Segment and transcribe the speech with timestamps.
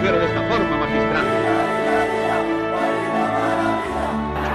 [0.00, 1.26] mujer de esta forma, magistral.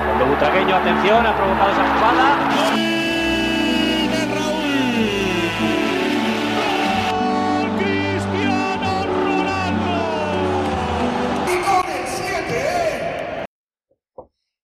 [0.06, 2.76] Cuando Butragueño, atención, ha provocado esa jugada.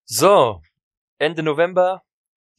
[0.05, 0.62] So,
[1.20, 2.02] Ende November,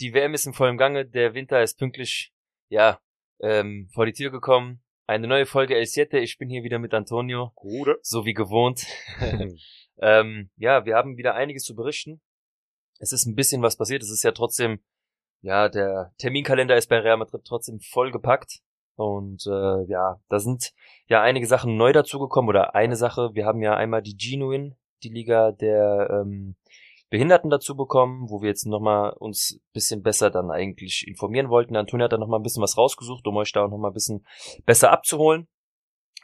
[0.01, 2.33] die WM ist in vollem Gange, der Winter ist pünktlich,
[2.69, 2.99] ja,
[3.41, 4.83] ähm, vor die Tür gekommen.
[5.13, 7.99] Eine neue Folge El Siete, ich bin hier wieder mit Antonio, Gute.
[8.01, 8.87] so wie gewohnt.
[10.01, 12.23] ähm, ja, wir haben wieder einiges zu berichten.
[12.99, 14.83] Es ist ein bisschen was passiert, es ist ja trotzdem,
[15.43, 18.61] ja, der Terminkalender ist bei Real Madrid trotzdem vollgepackt.
[18.95, 20.73] Und äh, ja, da sind
[21.09, 23.35] ja einige Sachen neu dazugekommen oder eine Sache.
[23.35, 26.57] Wir haben ja einmal die Genuine, die Liga der ähm,
[27.13, 31.77] Behinderten dazu bekommen, wo wir jetzt nochmal uns bisschen besser dann eigentlich informieren wollten.
[31.77, 34.27] Antonia hat da nochmal ein bisschen was rausgesucht, um euch da auch nochmal ein bisschen
[34.65, 35.47] besser abzuholen.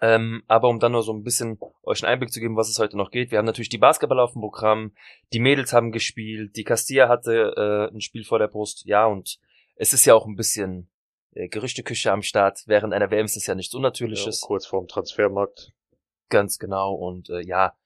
[0.01, 2.79] Ähm, aber um dann nur so ein bisschen euch einen Einblick zu geben, was es
[2.79, 3.31] heute noch geht.
[3.31, 4.95] Wir haben natürlich die Basketballer auf dem Programm,
[5.35, 9.39] die Mädels haben gespielt, die Castilla hatte äh, ein Spiel vor der Brust, ja, und
[9.77, 10.89] es ist ja auch ein bisschen
[11.35, 12.63] äh, Gerüchteküche am Start.
[12.65, 14.41] Während einer WM ist das ja nichts Unnatürliches.
[14.41, 15.71] Ja, kurz vorm Transfermarkt.
[16.31, 16.95] Ganz genau.
[16.95, 17.77] Und äh, ja,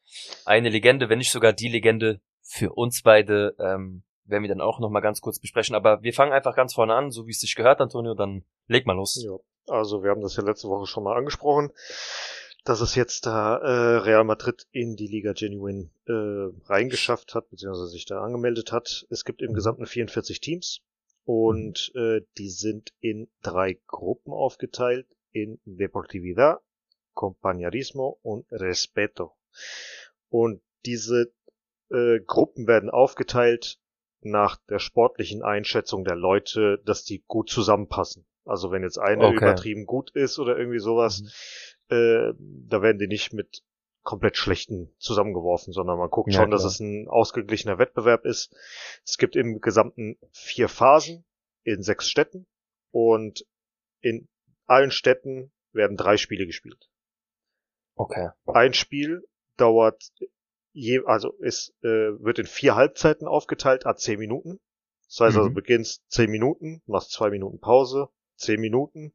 [0.45, 2.21] eine Legende, wenn nicht sogar die Legende
[2.53, 5.75] für uns beide ähm, werden wir dann auch nochmal ganz kurz besprechen.
[5.75, 8.85] Aber wir fangen einfach ganz vorne an, so wie es sich gehört, Antonio, dann leg
[8.85, 9.19] mal los.
[9.25, 11.73] Ja, also wir haben das ja letzte Woche schon mal angesprochen,
[12.65, 17.89] dass es jetzt da äh, Real Madrid in die Liga Genuine äh, reingeschafft hat, beziehungsweise
[17.89, 19.07] sich da angemeldet hat.
[19.09, 20.83] Es gibt im Gesamten 44 Teams
[21.25, 26.61] und äh, die sind in drei Gruppen aufgeteilt, in Deportividad,
[27.15, 29.33] Compañerismo und Respeto.
[30.29, 31.33] Und diese
[31.93, 33.79] äh, Gruppen werden aufgeteilt
[34.21, 38.27] nach der sportlichen Einschätzung der Leute, dass die gut zusammenpassen.
[38.45, 39.37] Also wenn jetzt eine Okay.
[39.37, 41.23] übertrieben gut ist oder irgendwie sowas,
[41.89, 43.63] äh, da werden die nicht mit
[44.03, 46.73] komplett schlechten zusammengeworfen, sondern man guckt Ja, schon, dass klar.
[46.73, 48.53] es ein ausgeglichener Wettbewerb ist.
[49.05, 51.25] Es gibt im Gesamten vier Phasen
[51.63, 52.47] in sechs Städten
[52.91, 53.47] und
[54.01, 54.29] in
[54.67, 56.89] allen Städten werden drei Spiele gespielt.
[57.97, 58.31] Okay.
[58.47, 59.23] Ein Spiel
[59.57, 60.11] dauert
[60.73, 61.89] je, also ist, äh,
[62.23, 64.61] wird in vier Halbzeiten aufgeteilt, a zehn Minuten.
[65.09, 65.55] Das heißt also, Mhm.
[65.55, 69.13] beginnst zehn Minuten, machst zwei Minuten Pause, zehn Minuten,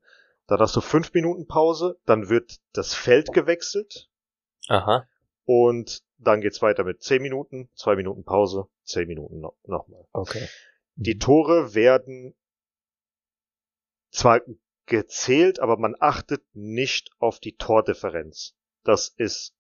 [0.48, 4.10] dann hast du fünf Minuten Pause, dann wird das Feld gewechselt
[4.68, 5.08] Aha.
[5.46, 10.06] und dann geht's weiter mit zehn Minuten, zwei Minuten Pause, zehn Minuten no nochmal.
[10.14, 10.48] Okay.
[10.96, 12.36] Die Tore werden
[14.12, 14.42] zwar
[14.86, 18.56] gezählt, aber man achtet nicht auf die Tordifferenz.
[18.84, 19.54] Das ist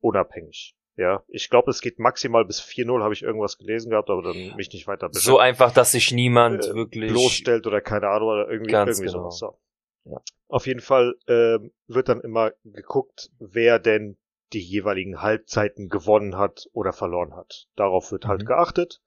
[0.00, 0.74] unabhängig.
[0.98, 4.56] Ja, ich glaube, es geht maximal bis 4-0, habe ich irgendwas gelesen gehabt, aber dann
[4.56, 8.50] mich nicht weiter So einfach, dass sich niemand äh, wirklich bloßstellt oder keine Ahnung oder
[8.50, 9.30] irgendwie, irgendwie genau.
[9.30, 9.38] sowas.
[9.38, 9.58] So.
[10.06, 10.20] Ja.
[10.48, 14.18] Auf jeden Fall ähm, wird dann immer geguckt, wer denn
[14.52, 17.68] die jeweiligen Halbzeiten gewonnen hat oder verloren hat.
[17.76, 18.46] Darauf wird halt Mhm.
[18.46, 19.00] geachtet.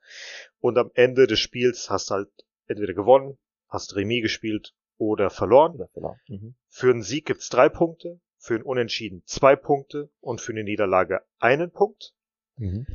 [0.60, 2.30] Und am Ende des Spiels hast du halt
[2.68, 3.38] entweder gewonnen,
[3.68, 5.74] hast Remis gespielt oder verloren.
[5.76, 6.16] Oder genau.
[6.30, 6.56] Mhm.
[6.70, 11.22] Für einen Sieg gibt's drei Punkte, für einen Unentschieden zwei Punkte und für eine Niederlage
[11.38, 12.16] einen Punkt.
[12.58, 12.88] Mhm.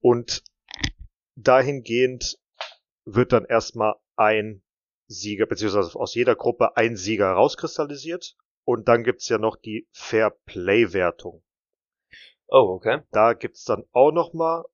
[0.00, 0.44] Und
[1.34, 2.38] dahingehend
[3.04, 4.62] wird dann erstmal ein
[5.08, 8.36] Sieger, beziehungsweise aus jeder Gruppe ein Sieger rauskristallisiert.
[8.62, 11.42] Und dann gibt's ja noch die Fair Play-Wertung.
[12.46, 13.00] Oh, okay.
[13.10, 14.64] Da gibt's dann auch nochmal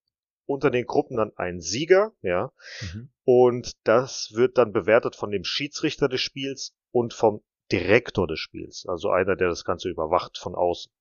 [0.44, 2.52] unter den Gruppen dann einen Sieger, ja.
[2.82, 3.10] Mhm.
[3.25, 7.42] Und das wird dann bewertet von dem Schiedsrichter des Spiels und vom
[7.72, 8.84] Direktor des Spiels.
[8.88, 10.92] Also einer, der das Ganze überwacht von außen.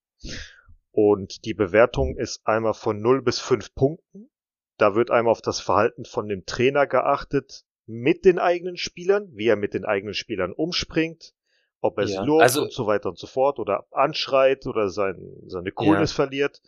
[0.92, 4.30] Und die Bewertung ist einmal von 0 bis 5 Punkten.
[4.78, 9.48] Da wird einmal auf das Verhalten von dem Trainer geachtet mit den eigenen Spielern, wie
[9.48, 11.34] er mit den eigenen Spielern umspringt,
[11.82, 14.90] ob er Ja, sie lobt also- und so weiter und so fort oder anschreit oder
[14.90, 16.62] sein, seine Coolness verliert.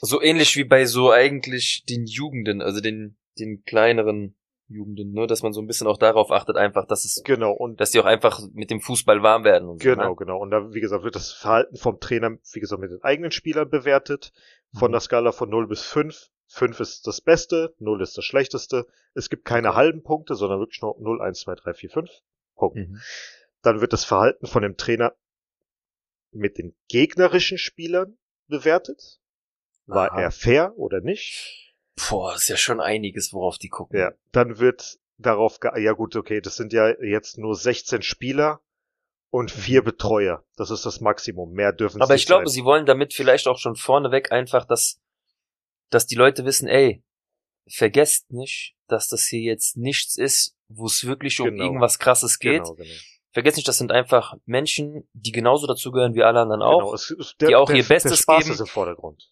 [0.00, 4.36] So ähnlich wie bei so eigentlich den Jugenden, also den, den kleineren
[4.68, 7.80] Jugenden, ne, dass man so ein bisschen auch darauf achtet, einfach, dass es, Genau, und
[7.80, 9.88] dass die auch einfach mit dem Fußball warm werden und so.
[9.90, 10.16] Genau, Ne?
[10.16, 10.38] genau.
[10.38, 13.68] Und da, wie gesagt, wird das Verhalten vom Trainer, wie gesagt, mit den eigenen Spielern
[13.68, 14.32] bewertet.
[14.72, 14.92] Von Mhm.
[14.92, 16.30] der Skala von 0 bis 5.
[16.48, 18.86] 5 ist das Beste, 0 ist das Schlechteste.
[19.12, 22.10] Es gibt keine halben Punkte, sondern wirklich nur 0, 1, 2, 3, 4, 5.
[22.56, 22.76] Punkt.
[22.76, 23.00] Mhm.
[23.62, 25.14] Dann wird das Verhalten von dem Trainer
[26.30, 28.16] mit den gegnerischen Spielern
[28.48, 29.20] bewertet.
[29.86, 30.22] War Aha.
[30.22, 31.63] er fair oder nicht?
[32.08, 33.98] Boah, ist ja schon einiges, worauf die gucken.
[33.98, 34.12] Ja.
[34.32, 38.60] Dann wird darauf ge ja gut, okay, das sind ja jetzt nur 16 Spieler
[39.30, 40.44] und vier Betreuer.
[40.56, 41.52] Das ist das Maximum.
[41.52, 42.02] Mehr dürfen.
[42.02, 42.52] Aber ich glaube, sein.
[42.54, 45.00] sie wollen damit vielleicht auch schon vorneweg einfach, dass,
[45.90, 47.02] dass die Leute wissen, ey,
[47.68, 51.64] vergesst nicht, dass das hier jetzt nichts ist, wo es wirklich um Genau.
[51.64, 52.62] irgendwas krasses geht.
[52.64, 52.90] Genau, genau.
[53.32, 56.78] vergesst nicht, das sind einfach Menschen, die genauso dazugehören wie alle anderen auch.
[56.80, 58.54] Genau, es, es- der, die auch der, ihr Bestes der Spaß geben.
[58.54, 59.30] ist im Vordergrund.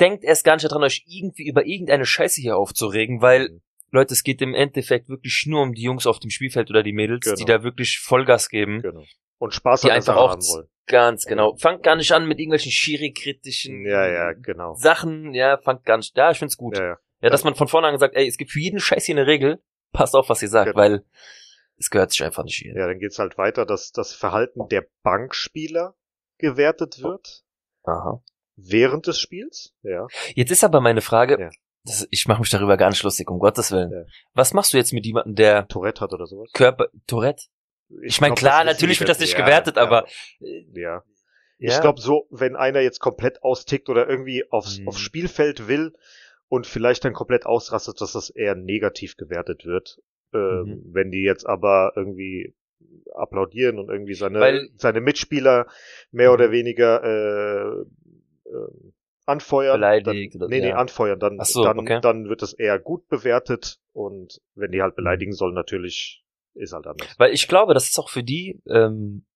[0.00, 3.62] Denkt erst gar nicht daran, euch irgendwie über irgendeine Scheiße hier aufzuregen, weil, Mhm.
[3.94, 6.94] Leute, es geht im Endeffekt wirklich nur um die Jungs auf dem Spielfeld oder die
[6.94, 7.58] Mädels, die Genau.
[7.58, 8.80] da wirklich Vollgas geben.
[8.80, 9.04] Genau.
[9.36, 10.66] Und Spaß Die einfach auch haben wollen.
[10.86, 11.56] Ganz genau.
[11.56, 14.74] Fangt gar nicht an mit irgendwelchen Schiri-kritischen Ja, ja, genau.
[14.76, 15.34] Sachen.
[15.34, 16.16] Ja, fangt gar nicht.
[16.16, 16.78] Ja, ich find's gut.
[16.78, 17.30] Ja, Ja, ja.
[17.30, 19.60] dass man von vornherein sagt, ey, es gibt für jeden Scheiß hier eine Regel.
[19.92, 20.78] Passt auf, was ihr sagt, Genau.
[20.80, 21.04] weil
[21.76, 22.74] es gehört sich einfach nicht hier.
[22.74, 25.94] ja, dann geht's halt weiter, dass das Verhalten der Bankspieler
[26.38, 27.42] gewertet wird
[27.84, 28.22] Aha.
[28.68, 29.74] Während des Spiels.
[29.82, 30.06] Ja.
[30.34, 31.50] Jetzt ist aber meine Frage, Ja.
[31.84, 33.90] das, ich mache mich darüber gar nicht lustig, um Gottes Willen.
[33.92, 34.04] Ja.
[34.34, 36.50] Was machst du jetzt mit jemandem, der Tourette hat oder sowas.
[36.52, 37.44] Körper, Tourette?
[38.04, 40.06] Ich meine, glaub, klar, natürlich wird das nicht Ja, gewertet, aber
[40.40, 41.02] äh, Ja.
[41.64, 44.88] Ich glaube so, wenn einer jetzt komplett austickt oder irgendwie aufs, Mhm.
[44.88, 45.92] aufs Spielfeld will
[46.48, 49.98] und vielleicht dann komplett ausrastet, dass das eher negativ gewertet wird.
[50.34, 50.82] Ähm, Mhm.
[50.92, 52.54] Wenn die jetzt aber irgendwie
[53.14, 55.66] applaudieren und irgendwie seine, Weil- seine Mitspieler
[56.10, 57.84] mehr oder weniger äh,
[58.52, 58.92] äh,
[59.26, 59.80] anfeuern.
[59.80, 60.76] Beleidigt dann, oder- nee, nee, ja.
[60.76, 62.00] anfeuern, dann, so, dann, okay.
[62.00, 66.86] dann wird es eher gut bewertet und wenn die halt beleidigen sollen, natürlich ist halt
[66.86, 67.14] anders.
[67.18, 69.26] Weil ich glaube, das ist auch für die ähm,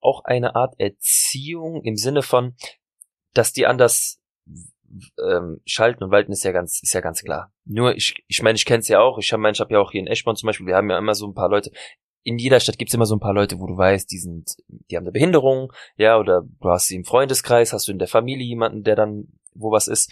[0.00, 2.56] auch eine Art Erziehung im Sinne von,
[3.32, 4.20] dass die anders
[5.18, 7.52] ähm, schalten und walten ist ja ganz ist ja ganz klar.
[7.64, 9.18] Nur ich ich meine, ich kenne es ja auch.
[9.18, 10.66] Ich habe ich hab ja auch hier in Eschborn zum Beispiel.
[10.66, 11.70] Wir haben ja immer so ein paar Leute.
[12.24, 14.96] In jeder Stadt gibt's immer so ein paar Leute, wo du weißt, die sind, die
[14.96, 18.46] haben eine Behinderung, ja, oder du hast sie im Freundeskreis, hast du in der Familie
[18.46, 20.10] jemanden, der dann wo was ist.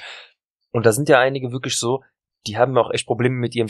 [0.71, 2.03] Und da sind ja einige wirklich so,
[2.47, 3.69] die haben auch echt Probleme mit ihrem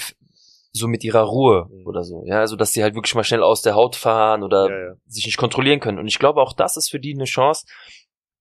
[0.74, 1.86] so mit ihrer Ruhe Mhm.
[1.86, 4.68] oder so, ja, also dass sie halt wirklich mal schnell aus der Haut fahren oder
[4.70, 4.94] Ja, ja.
[5.06, 5.98] sich nicht kontrollieren können.
[5.98, 7.66] Und ich glaube, auch das ist für die eine Chance,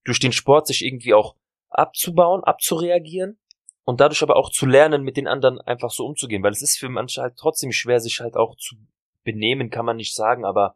[0.06, 1.36] durch den Sport sich irgendwie auch
[1.70, 3.38] abzubauen, abzureagieren
[3.84, 6.78] und dadurch aber auch zu lernen, mit den anderen einfach so umzugehen, weil es ist
[6.80, 8.76] für manche halt trotzdem schwer, sich halt auch zu
[9.24, 10.76] benehmen, kann man nicht sagen, aber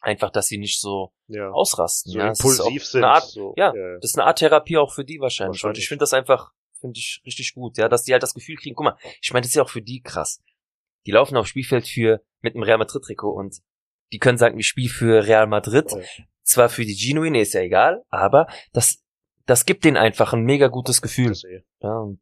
[0.00, 1.50] einfach, dass sie nicht so ja.
[1.50, 2.12] ausrasten.
[2.12, 3.04] So ja, impulsiv sind.
[3.04, 3.98] Art, so, ja, ja.
[4.00, 5.62] das ist eine Art Therapie auch für die wahrscheinlich.
[5.62, 5.84] Und Wahrscheinlich.
[5.84, 8.74] ich finde das einfach, finde ich richtig gut, ja, dass die halt das Gefühl kriegen,
[8.74, 10.42] guck mal, ich meine, das ist ja auch für die krass.
[11.06, 13.56] Die laufen aufs Spielfeld für, mit einem Real Madrid Trikot und
[14.12, 15.90] die können sagen, ich spiele für Real Madrid.
[15.90, 15.98] Ja.
[16.42, 19.02] Zwar für die Genuine ist ja egal, aber das,
[19.46, 21.34] das gibt denen einfach ein mega gutes Gefühl.
[21.80, 22.20] Ja, und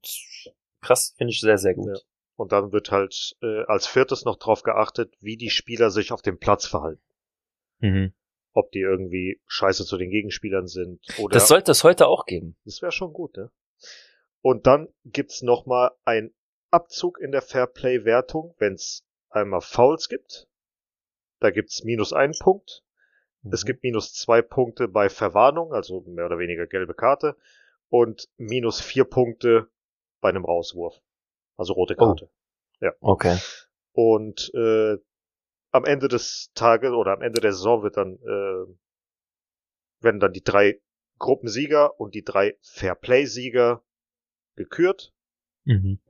[0.80, 2.04] krass, finde ich sehr, sehr gut.
[2.42, 6.22] Und dann wird halt äh, als viertes noch drauf geachtet, wie die Spieler sich auf
[6.22, 7.00] dem Platz verhalten.
[7.78, 8.12] Mhm.
[8.52, 12.56] Ob die irgendwie scheiße zu den Gegenspielern sind oder Das sollte es heute auch geben.
[12.64, 13.52] das wäre schon gut, ne?
[14.40, 16.34] Und dann gibt's noch mal ein
[16.72, 20.48] Abzug in der Fairplay-Wertung, wenn's einmal Fouls gibt.
[21.38, 22.82] Da gibt's minus einen Punkt.
[23.52, 23.66] Es Mhm.
[23.68, 27.36] gibt minus zwei Punkte bei Verwarnung, also mehr oder weniger gelbe Karte.
[27.88, 29.68] Und minus vier Punkte
[30.20, 31.00] bei einem Rauswurf.
[31.56, 32.06] Also rote Oh.
[32.06, 32.30] Karte.
[33.00, 33.38] Okay.
[33.92, 34.96] Und äh,
[35.70, 38.74] am Ende des Tages oder am Ende der Saison wird dann äh,
[40.00, 40.80] werden dann die drei
[41.18, 43.84] Gruppensieger und die drei Fairplay-Sieger
[44.56, 45.12] gekürt.
[45.64, 46.00] Mhm.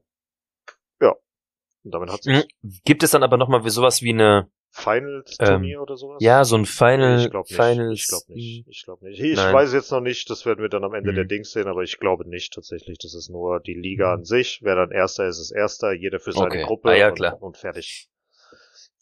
[1.84, 2.80] Und damit hat sich Mhm.
[2.84, 6.16] Gibt es dann aber nochmal sowas wie eine, Final-Turnier oder sowas.
[6.20, 7.56] Ähm, ja, so ein Final, ich glaube nicht.
[7.56, 7.98] Finals.
[8.00, 8.66] Ich glaube nicht.
[8.68, 9.20] Ich glaube nicht.
[9.20, 9.54] Ich Nein.
[9.54, 10.30] weiß jetzt noch nicht.
[10.30, 11.16] Das werden wir dann am Ende Mhm.
[11.16, 12.98] der Dings sehen, aber ich glaube nicht tatsächlich.
[12.98, 14.12] Das ist nur die Liga Mhm.
[14.20, 14.60] an sich.
[14.62, 15.92] Wer dann Erster ist, ist Erster.
[15.92, 16.64] Jeder für seine Okay.
[16.64, 17.42] Gruppe Ah, ja, und, klar.
[17.42, 18.08] und fertig.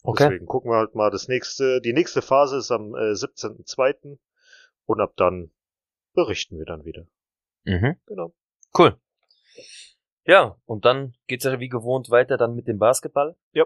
[0.03, 0.25] Okay.
[0.29, 1.79] Deswegen gucken wir halt mal das nächste.
[1.79, 4.17] Die nächste Phase ist am äh, 17.02.
[4.85, 5.51] Und ab dann
[6.13, 7.05] berichten wir dann wieder.
[7.63, 7.95] Mhm.
[8.07, 8.33] Genau.
[8.77, 8.97] Cool.
[10.25, 13.35] Ja, und dann geht's ja wie gewohnt weiter dann mit dem Basketball.
[13.53, 13.65] Ja.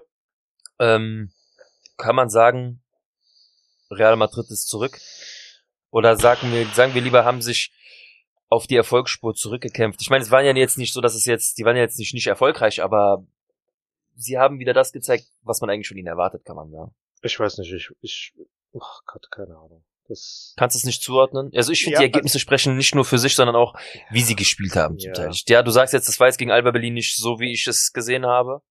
[0.79, 1.31] Ähm,
[1.97, 2.81] kann man sagen,
[3.89, 4.99] Real Madrid ist zurück?
[5.91, 7.71] Oder sagen wir, sagen wir lieber, haben sich
[8.49, 10.01] auf die Erfolgsspur zurückgekämpft?
[10.01, 11.99] Ich meine, es waren ja jetzt nicht so, dass es jetzt, die waren ja jetzt
[11.99, 13.25] nicht, nicht erfolgreich, aber
[14.15, 16.93] sie haben wieder das gezeigt, was man eigentlich von ihnen erwartet, kann man sagen.
[17.21, 18.33] Ich weiß nicht, ich, ich,
[18.79, 19.83] ach Gott, keine Ahnung.
[20.07, 21.49] Das, Kannst du es nicht zuordnen?
[21.55, 23.73] Also ich finde, Ja, die Ergebnisse sprechen nicht nur für sich, sondern auch,
[24.11, 25.13] wie sie gespielt haben zum Ja.
[25.13, 25.31] Teil.
[25.47, 27.91] Ja, du sagst jetzt, das war jetzt gegen Alba Berlin nicht so, wie ich es
[27.91, 28.61] gesehen habe.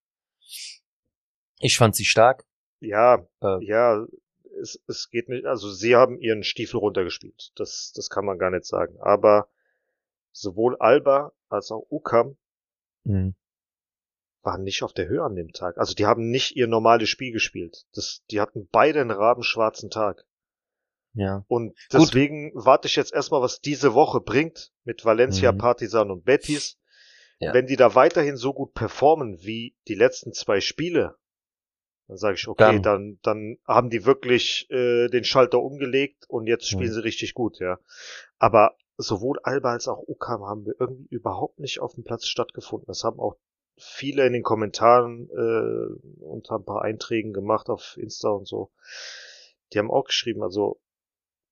[1.59, 2.45] Ich fand sie stark.
[2.85, 4.07] Ja, Äh, ja,
[4.61, 7.53] es, es geht nicht, also sie haben ihren Stiefel runtergespielt.
[7.57, 8.97] Das, das kann man gar nicht sagen.
[9.01, 9.49] Aber
[10.33, 12.37] sowohl Alba als auch Ukam
[13.05, 13.33] mh.
[14.43, 15.77] waren nicht auf der Höhe an dem Tag.
[15.79, 17.87] Also die haben nicht ihr normales Spiel gespielt.
[17.95, 20.25] Das, die hatten beide einen rabenschwarzen Tag.
[21.15, 21.45] Ja.
[21.49, 25.59] Und deswegen warte ich jetzt erstmal, was diese Woche bringt mit Valencia, Mhm.
[25.59, 26.79] Partizan und Betis.
[27.39, 27.53] Ja.
[27.55, 31.17] Wenn die da weiterhin so gut performen wie die letzten zwei Spiele,
[32.09, 36.47] dann sage ich, Dann- okay, dann, dann haben die wirklich äh, den Schalter umgelegt und
[36.47, 36.95] jetzt spielen Mhm.
[36.95, 37.79] sie richtig gut, ja.
[38.39, 42.87] Aber sowohl Alba als auch Ukam haben wir irgendwie überhaupt nicht auf dem Platz stattgefunden.
[42.87, 43.37] Das haben auch
[43.77, 48.71] viele in den Kommentaren äh, unter ein paar Einträgen gemacht auf Insta und so.
[49.73, 50.81] die haben auch geschrieben, also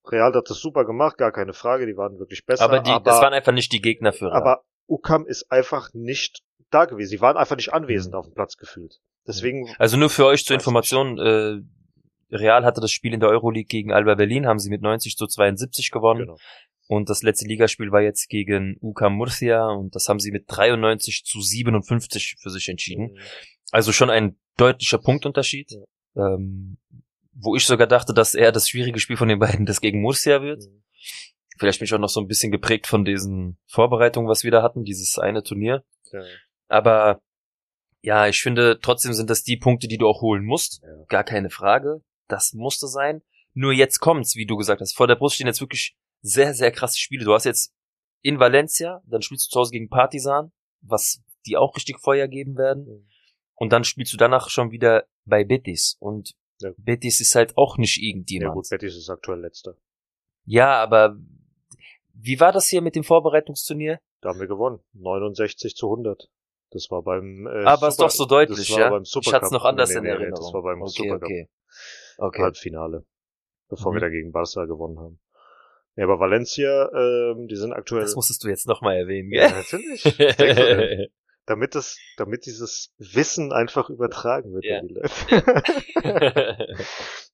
[0.06, 2.64] Real hat das super gemacht, gar keine Frage, die waren wirklich besser.
[2.64, 4.36] Aber, die, aber, das waren einfach nicht die Gegner für Real.
[4.36, 7.10] aber Ukam ist einfach nicht da gewesen.
[7.10, 8.18] Sie waren einfach nicht anwesend Mhm.
[8.18, 9.00] auf dem Platz gefühlt.
[9.26, 10.54] Deswegen, Also nur für euch zur.
[10.54, 11.60] Information, äh,
[12.34, 15.26] Real hatte das Spiel in der Euroleague gegen Alba Berlin, haben sie mit 90 zu
[15.26, 16.20] 72 gewonnen.
[16.20, 16.36] genau.
[16.88, 21.24] Und das letzte Ligaspiel war jetzt gegen UCAM Murcia und das haben sie mit 93
[21.24, 23.18] zu 57 für sich entschieden.
[23.70, 25.72] Also schon ein deutlicher Punktunterschied.
[26.16, 26.76] Ähm,
[27.34, 30.42] wo ich sogar dachte, dass eher das schwierige Spiel von den beiden das gegen Murcia
[30.42, 30.62] wird.
[30.62, 30.82] Mhm.
[31.58, 34.62] Vielleicht bin ich auch noch so ein bisschen geprägt von diesen Vorbereitungen, was wir da
[34.62, 35.84] hatten, dieses eine Turnier.
[36.12, 36.22] Ja.
[36.68, 37.20] Aber
[38.02, 40.82] ja, ich finde, trotzdem sind das die Punkte, die du auch holen musst.
[40.82, 41.04] Ja.
[41.08, 42.02] Gar keine Frage.
[42.28, 43.22] Das musste sein.
[43.54, 44.94] Nur jetzt kommt's, wie du gesagt hast.
[44.96, 47.24] Vor der Brust stehen jetzt wirklich sehr, sehr krasse Spiele.
[47.24, 47.74] Du hast jetzt
[48.22, 52.56] in Valencia, dann spielst du zu Hause gegen Partizan, was die auch richtig Feuer geben
[52.56, 52.84] werden.
[52.86, 53.08] Mhm.
[53.54, 55.96] Und dann spielst du danach schon wieder bei Betis.
[56.00, 56.70] Und Ja.
[56.76, 58.54] Betis ist halt auch nicht Ja irgendjemand.
[58.54, 59.76] gut, Betis ist aktuell letzter.
[60.44, 61.16] Ja, aber
[62.14, 64.00] wie war das hier mit dem Vorbereitungsturnier?
[64.20, 64.80] Da haben wir gewonnen.
[64.92, 66.28] 69 zu 100.
[66.72, 68.90] Das war beim äh, aber ist Super- doch so deutlich, das war ja?
[68.90, 69.32] Beim ich Supercup.
[69.34, 70.44] hatte es noch anders Nee, in nee, nee, Erinnerung.
[70.44, 71.48] Das war beim okay, Supercup okay.
[72.18, 72.42] Okay.
[72.42, 73.04] Halbfinale.
[73.68, 73.96] Bevor Mhm.
[73.96, 75.20] wir da gegen Barca gewonnen haben.
[75.96, 78.02] Ja, aber Valencia, ähm, die sind aktuell.
[78.02, 79.56] Das musstest du jetzt nochmal erwähnen, ja, gell?
[79.58, 80.02] natürlich.
[80.02, 81.06] Du denn?
[81.46, 84.78] damit das, damit dieses Wissen einfach übertragen wird Ja.
[84.78, 85.10] an die Leute.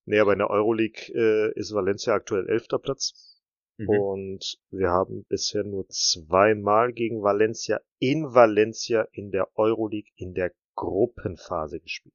[0.07, 3.38] nee, aber in der Euroleague äh, ist Valencia aktuell elfter Platz.
[3.79, 3.89] Mhm.
[3.89, 10.53] Und wir haben bisher nur zweimal gegen Valencia in Valencia in der Euroleague in der
[10.75, 12.15] Gruppenphase gespielt.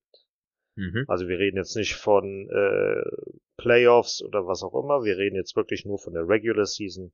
[0.75, 1.05] Mhm.
[1.07, 3.01] Also wir reden jetzt nicht von äh,
[3.57, 7.13] Playoffs oder was auch immer, wir reden jetzt wirklich nur von der Regular Season.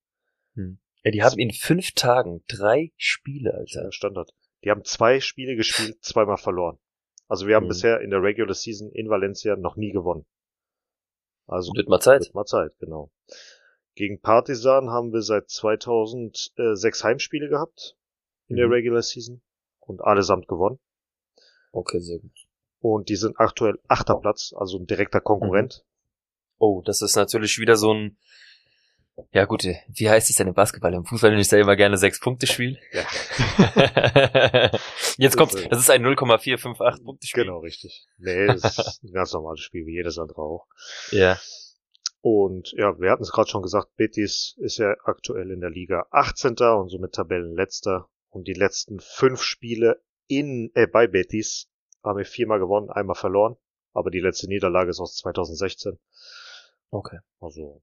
[1.03, 3.84] Ja, die haben in fünf Tagen drei Spiele, Alter.
[3.84, 4.32] Ja, Standard.
[4.63, 6.77] Die haben zwei Spiele gespielt, zweimal verloren.
[7.27, 7.70] Also wir haben Mhm.
[7.70, 10.25] bisher in der Regular Season in Valencia noch nie gewonnen.
[11.46, 12.22] Also Wird mal Zeit.
[12.22, 13.12] Wird mal Zeit, genau.
[13.96, 17.96] Gegen Partizan haben wir seit 2006 Heimspiele gehabt
[18.48, 18.74] in der Mhm.
[18.74, 19.41] Regular Season
[19.79, 20.79] und allesamt gewonnen.
[21.72, 22.31] Okay, sehr gut.
[22.79, 25.84] Und die sind aktuell achter Platz, also ein direkter Konkurrent.
[26.58, 28.17] Oh, das ist natürlich wieder so ein,
[29.31, 30.93] ja gut, wie heißt es denn im Basketball?
[30.93, 32.79] Im Fußball nenne ich da immer gerne sechs Punkte Spiel.
[32.93, 33.03] Ja.
[35.17, 37.43] Jetzt kommt, das ist ein 0,458 Punkte Spiel.
[37.43, 38.08] Genau, richtig.
[38.17, 40.67] Nee, das ist ein ganz normales Spiel, wie jedes andere auch.
[41.12, 41.38] Ja.
[42.22, 46.06] Und ja, wir hatten es gerade schon gesagt, Betis ist ja aktuell in der Liga
[46.12, 46.56] 18.
[46.78, 48.10] und somit Tabellenletzter.
[48.30, 51.70] Und die letzten fünf Spiele in, äh, bei Betis
[52.04, 53.56] haben wir viermal gewonnen, einmal verloren.
[53.94, 55.98] Aber die letzte Niederlage ist aus 2016.
[56.92, 57.20] Okay.
[57.40, 57.82] Also,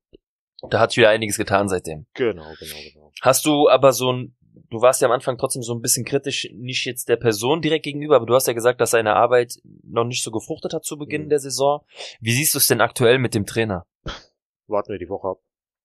[0.71, 2.07] Da hat sich wieder einiges getan seitdem.
[2.14, 3.12] genau, genau, genau.
[3.23, 4.37] Hast du aber so ein,
[4.70, 7.84] du warst ja am Anfang trotzdem so ein bisschen kritisch, nicht jetzt der Person direkt
[7.84, 10.96] gegenüber, aber du hast ja gesagt, dass seine Arbeit noch nicht so gefruchtet hat zu
[10.98, 11.28] Beginn Mhm.
[11.28, 11.84] der Saison.
[12.20, 13.86] Wie siehst du es denn aktuell mit dem Trainer?
[14.66, 15.38] Warten wir die Woche ab.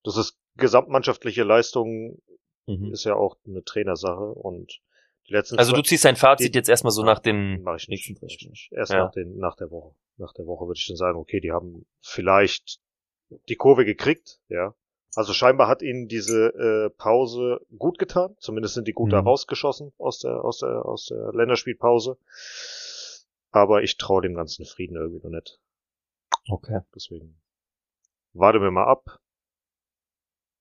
[0.04, 2.22] Das ist gesamtmannschaftliche Leistung,
[2.68, 2.92] Mhm.
[2.94, 4.80] ist ja auch eine Trainersache und
[5.28, 7.88] die letzten Also du ziehst dein Fazit die- jetzt erstmal so nach den Mach ich
[7.88, 8.08] nicht.
[8.10, 8.72] nächsten Mach ich nicht.
[8.72, 9.06] Erst Ja.
[9.06, 9.96] nach, den, nach der Woche.
[10.18, 12.80] Nach der Woche würde ich dann sagen, okay, die haben vielleicht
[13.50, 14.76] die Kurve gekriegt, ja.
[15.16, 18.36] Also scheinbar hat ihnen diese äh, Pause gut getan.
[18.40, 19.28] Zumindest sind die gut da Mhm.
[19.28, 22.18] rausgeschossen aus der, aus der, aus der Länderspielpause.
[23.52, 25.60] Aber ich traue dem ganzen Frieden irgendwie noch nicht.
[26.50, 26.80] Okay.
[26.96, 27.42] Deswegen
[28.34, 29.20] warten wir mal ab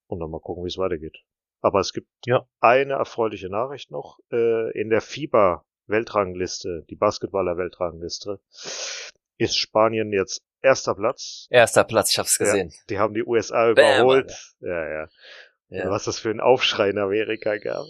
[0.09, 1.19] und dann mal gucken, wie es weitergeht.
[1.61, 2.47] Aber es gibt Ja.
[2.59, 4.19] eine erfreuliche Nachricht noch.
[4.33, 8.41] Äh, in der FIBA-Weltrangliste, die Basketballer-Weltrangliste,
[9.39, 11.47] ist Spanien jetzt erster Platz.
[11.51, 12.45] Erster Platz, ich hab's Ja.
[12.47, 12.73] gesehen.
[12.89, 14.33] Die haben die USA Bam, überholt.
[14.61, 15.09] ja, ja.
[15.73, 15.85] Ja.
[15.85, 17.85] Und Was das für ein Aufschrei in Amerika gab.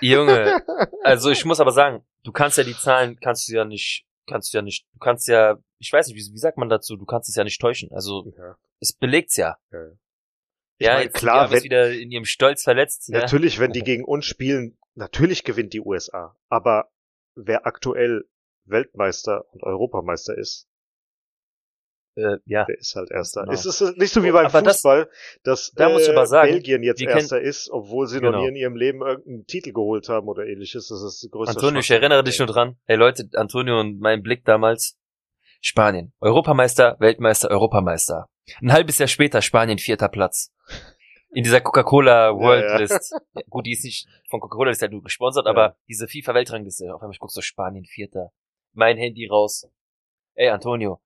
[0.00, 0.08] Ey.
[0.08, 0.62] Junge,
[1.02, 4.52] also ich muss aber sagen, du kannst ja die Zahlen, kannst du ja nicht, kannst
[4.54, 7.04] du ja nicht, du kannst ja, ich weiß nicht, wie, wie sagt man dazu, du
[7.06, 7.90] kannst es ja nicht täuschen.
[7.92, 9.56] Also Ja, es belegt's ja.
[9.72, 9.78] ja.
[10.80, 13.08] Ja, meine, jetzt klar, wenn- wieder in ihrem Stolz verletzt.
[13.08, 13.18] Ja.
[13.18, 16.36] Natürlich, wenn die gegen uns spielen, natürlich gewinnt die USA.
[16.48, 16.88] Aber
[17.34, 18.26] wer aktuell
[18.64, 20.67] Weltmeister und Europameister ist,
[22.18, 22.64] Äh, ja.
[22.64, 23.42] der ist halt Erster.
[23.42, 23.52] Genau.
[23.52, 25.08] Es ist nicht so wie beim Aber das- Fußball,
[25.44, 28.42] dass da muss ich äh, aber sagen, Belgien jetzt Erster ist, obwohl sie noch Genau.
[28.42, 30.88] nie in ihrem Leben irgendeinen Titel geholt haben oder ähnliches.
[30.88, 32.02] Das ist größte Antonio, ich Schwachsinn.
[32.02, 32.76] erinnere dich nur dran.
[32.86, 34.98] Hey Leute, Antonio und mein Blick damals.
[35.60, 36.12] Spanien.
[36.20, 38.28] Europameister, Weltmeister, Europameister.
[38.62, 40.52] Ein halbes Jahr später Spanien vierter Platz.
[41.30, 42.76] In dieser Coca-Cola World Ja, ja.
[42.78, 43.12] List.
[43.34, 46.94] Ja, gut, die ist nicht von Coca-Cola, ist ja nur gesponsert, aber diese FIFA Weltrangliste,
[46.94, 48.30] auf einmal ich guck so Spanien vierter.
[48.72, 49.68] Mein Handy raus.
[50.34, 51.00] Ey Antonio,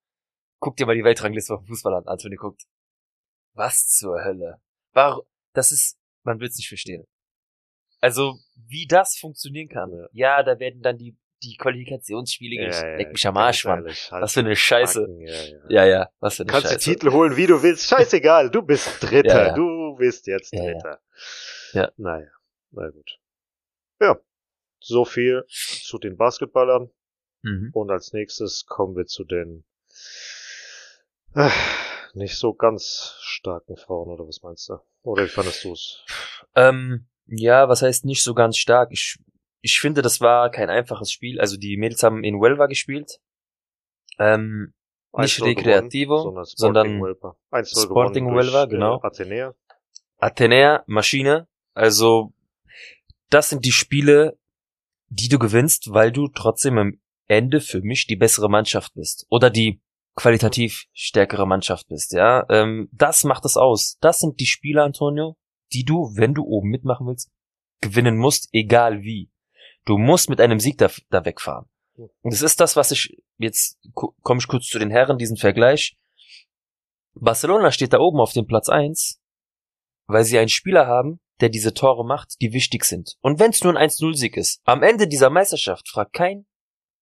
[0.63, 2.07] guck dir mal die Weltrangliste vom Fußball an.
[2.07, 2.63] Antonio guckt.
[3.55, 4.63] Was zur Hölle?
[4.93, 5.25] Warum?
[5.53, 7.05] Das ist, man wird's nicht verstehen.
[8.01, 10.09] Also, wie das funktionieren kann.
[10.13, 10.43] Ja.
[10.43, 13.85] Da werden dann die, die Qualifikationsspiele Ja, ja, Leck mich am Arsch, Mann.
[13.85, 15.01] Was für eine Scheiße.
[15.01, 15.59] Backen, ja, ja.
[15.69, 16.79] Ja, ja, was für eine Kannst Scheiße.
[16.79, 17.89] die Titel holen, wie du willst.
[17.89, 19.53] Scheißegal, du bist Dritter.
[19.55, 20.73] Du bist jetzt Ja, ja.
[20.73, 21.03] Dritter.
[21.73, 21.93] Ja.
[21.97, 22.31] Naja,
[22.71, 23.19] na gut.
[24.01, 24.19] Ja,
[24.81, 26.91] so viel zu den Basketballern.
[27.43, 27.71] Mhm.
[27.75, 29.65] Und als nächstes kommen wir zu den
[32.15, 34.79] nicht so ganz starken Frauen, oder was meinst du?
[35.03, 36.05] Oder wie fandest du es?
[36.55, 38.91] Ähm, ja, was heißt nicht so ganz stark?
[38.93, 39.19] Ich,
[39.61, 41.41] ich finde, das war kein einfaches Spiel.
[41.41, 43.21] Also die Mädels haben in Huelva gespielt.
[44.19, 44.75] Ähm,
[45.17, 47.37] nicht Recreativo, sondern Sporting sondern Huelva.
[47.51, 48.97] 1-0 Sporting gewonnen Huelva, genau.
[48.97, 49.55] Äh, Athenea.
[50.19, 51.49] Athenea, Maschine.
[51.75, 52.33] Also,
[53.29, 54.39] das sind die Spiele,
[55.09, 59.27] die du gewinnst, weil du trotzdem am Ende für mich die bessere Mannschaft bist.
[59.29, 59.82] Oder die
[60.15, 62.45] qualitativ stärkere Mannschaft bist, ja.
[62.51, 63.99] Ähm, das macht es aus.
[64.01, 65.37] Das sind die Spiele, Antonio,
[65.73, 67.31] die du, wenn du oben mitmachen willst,
[67.81, 69.31] gewinnen musst, egal wie.
[69.85, 71.67] Du musst mit einem Sieg da, da wegfahren.
[72.23, 75.37] Und es ist das, was ich, jetzt ko- komme ich kurz zu den Herren, diesen
[75.37, 75.97] Vergleich.
[77.15, 79.21] Barcelona steht da oben auf dem Platz eins,
[80.07, 83.17] weil sie einen Spieler haben, der diese Tore macht, die wichtig sind.
[83.21, 86.47] Und wenn es nur ein 1-0-Sieg ist, am Ende dieser Meisterschaft fragt kein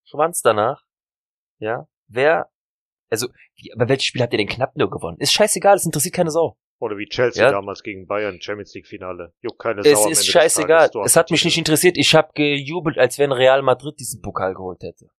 [0.05, 0.85] Schwanz danach,
[1.59, 2.51] ja, wer,
[3.11, 5.19] also, wie, aber welches Spiel habt ihr denn knapp nur gewonnen?
[5.19, 6.57] Ist scheißegal, es interessiert keine Sau.
[6.79, 7.51] Oder wie Chelsea Ja.
[7.51, 9.35] damals gegen Bayern, Champions League Finale.
[9.43, 10.91] Juckt keine Sau Es ist scheißegal.
[11.05, 11.99] Es hat mich nicht interessiert.
[11.99, 15.11] Ich habe gejubelt, als wenn Real Madrid diesen Pokal geholt hätte.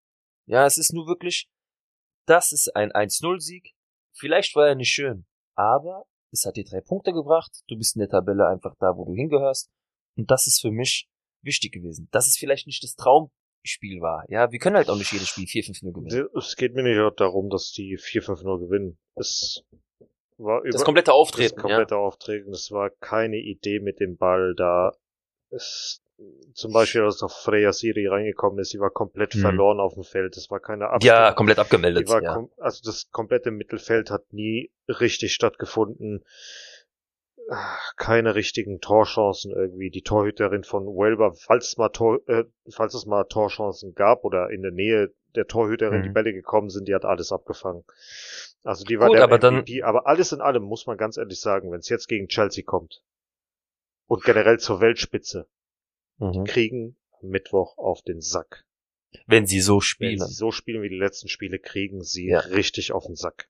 [0.47, 1.49] Ja, es ist nur wirklich,
[2.25, 3.73] das ist ein 1-0-Sieg.
[4.13, 7.51] Vielleicht war er nicht schön, aber es hat dir drei Punkte gebracht.
[7.67, 9.69] Du bist in der Tabelle einfach da, wo du hingehörst.
[10.17, 11.09] Und das ist für mich
[11.43, 12.07] wichtig gewesen.
[12.11, 12.95] Dass es vielleicht nicht das
[13.61, 14.25] Traumspiel war.
[14.29, 16.27] Ja, wir können halt auch nicht jedes Spiel 4-5-0 gewinnen.
[16.37, 18.97] Es geht mir nicht darum, dass die 4-5-0 gewinnen.
[19.15, 19.63] Es
[20.37, 21.61] war über Das komplette Auftreten, das ja.
[21.61, 22.51] komplette Auftreten.
[22.51, 24.91] Es war keine Idee mit dem Ball da.
[25.49, 26.01] Es,
[26.53, 29.39] zum Beispiel, als noch Freya Siri reingekommen ist, sie war komplett Mhm.
[29.41, 30.37] verloren auf dem Feld.
[30.37, 31.17] Es war keine Abstimmung.
[31.17, 32.07] Ja, komplett abgemeldet.
[32.07, 32.33] Die war Ja.
[32.35, 36.23] kom also das komplette Mittelfeld hat nie richtig stattgefunden.
[37.97, 39.89] Keine richtigen Torchancen irgendwie.
[39.89, 44.49] Die Torhüterin von Huelva, falls es mal Tor, äh, falls es mal Torchancen gab oder
[44.51, 46.03] in der Nähe der Torhüterin Mhm.
[46.03, 47.83] die Bälle gekommen sind, die hat alles abgefangen.
[48.63, 51.17] Also die war Gut, der aber dann- MVP, aber alles in allem muss man ganz
[51.17, 53.01] ehrlich sagen, wenn es jetzt gegen Chelsea kommt
[54.07, 55.47] und generell zur Weltspitze,
[56.19, 56.43] Mhm.
[56.45, 58.65] kriegen am Mittwoch auf den Sack.
[59.25, 60.19] Wenn sie so Wenn spielen.
[60.19, 62.39] sie so spielen wie die letzten Spiele, kriegen sie Ja.
[62.39, 63.47] richtig auf den Sack.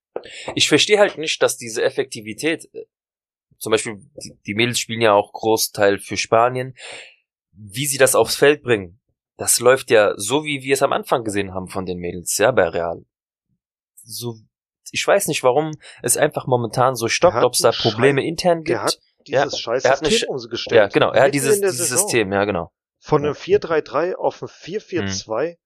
[0.56, 2.86] ich verstehe halt nicht, dass diese Effektivität, äh,
[3.62, 6.74] zum Beispiel die, die Mädels spielen ja auch Großteil für Spanien,
[7.52, 9.00] wie sie das aufs Feld bringen.
[9.38, 12.52] Das läuft ja so, wie wir es am Anfang gesehen haben von den Mädels, ja,
[12.52, 13.06] bei Real.
[14.04, 14.36] So,
[14.92, 15.72] ich weiß nicht, warum
[16.02, 19.00] es einfach momentan so stockt, hat ob es da einen Schei- Probleme intern Der hat
[19.18, 19.28] gibt.
[19.28, 20.76] dieses Ja, scheiß er hat System umgestellt.
[20.76, 21.90] Ja, genau, er hat dieses, dieses.
[21.90, 22.72] System, ja, genau.
[23.00, 25.58] Von einem 4-3-3 auf ein 4-4-2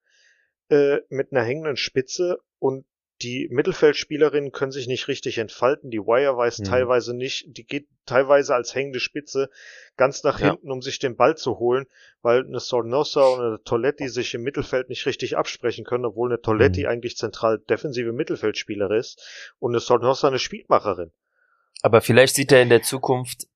[0.70, 2.86] äh, mit einer hängenden Spitze und
[3.22, 5.90] die Mittelfeldspielerinnen können sich nicht richtig entfalten.
[5.90, 6.64] Die Wire weiß Mhm.
[6.66, 9.50] teilweise nicht, die geht teilweise als hängende Spitze
[9.96, 10.50] ganz nach Ja.
[10.52, 11.86] hinten, um sich den Ball zu holen,
[12.22, 16.42] weil eine Sornosa und eine Toletti sich im Mittelfeld nicht richtig absprechen können, obwohl eine
[16.42, 16.88] Toletti Mhm.
[16.88, 21.12] eigentlich zentral defensive Mittelfeldspielerin ist und eine Sornosa eine Spielmacherin.
[21.82, 23.48] Aber vielleicht sieht er in der Zukunft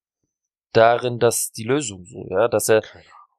[0.72, 2.84] darin, dass die Lösung so, ja, dass er,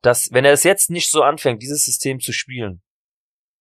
[0.02, 2.82] dass, wenn er es jetzt nicht so anfängt, dieses System zu spielen,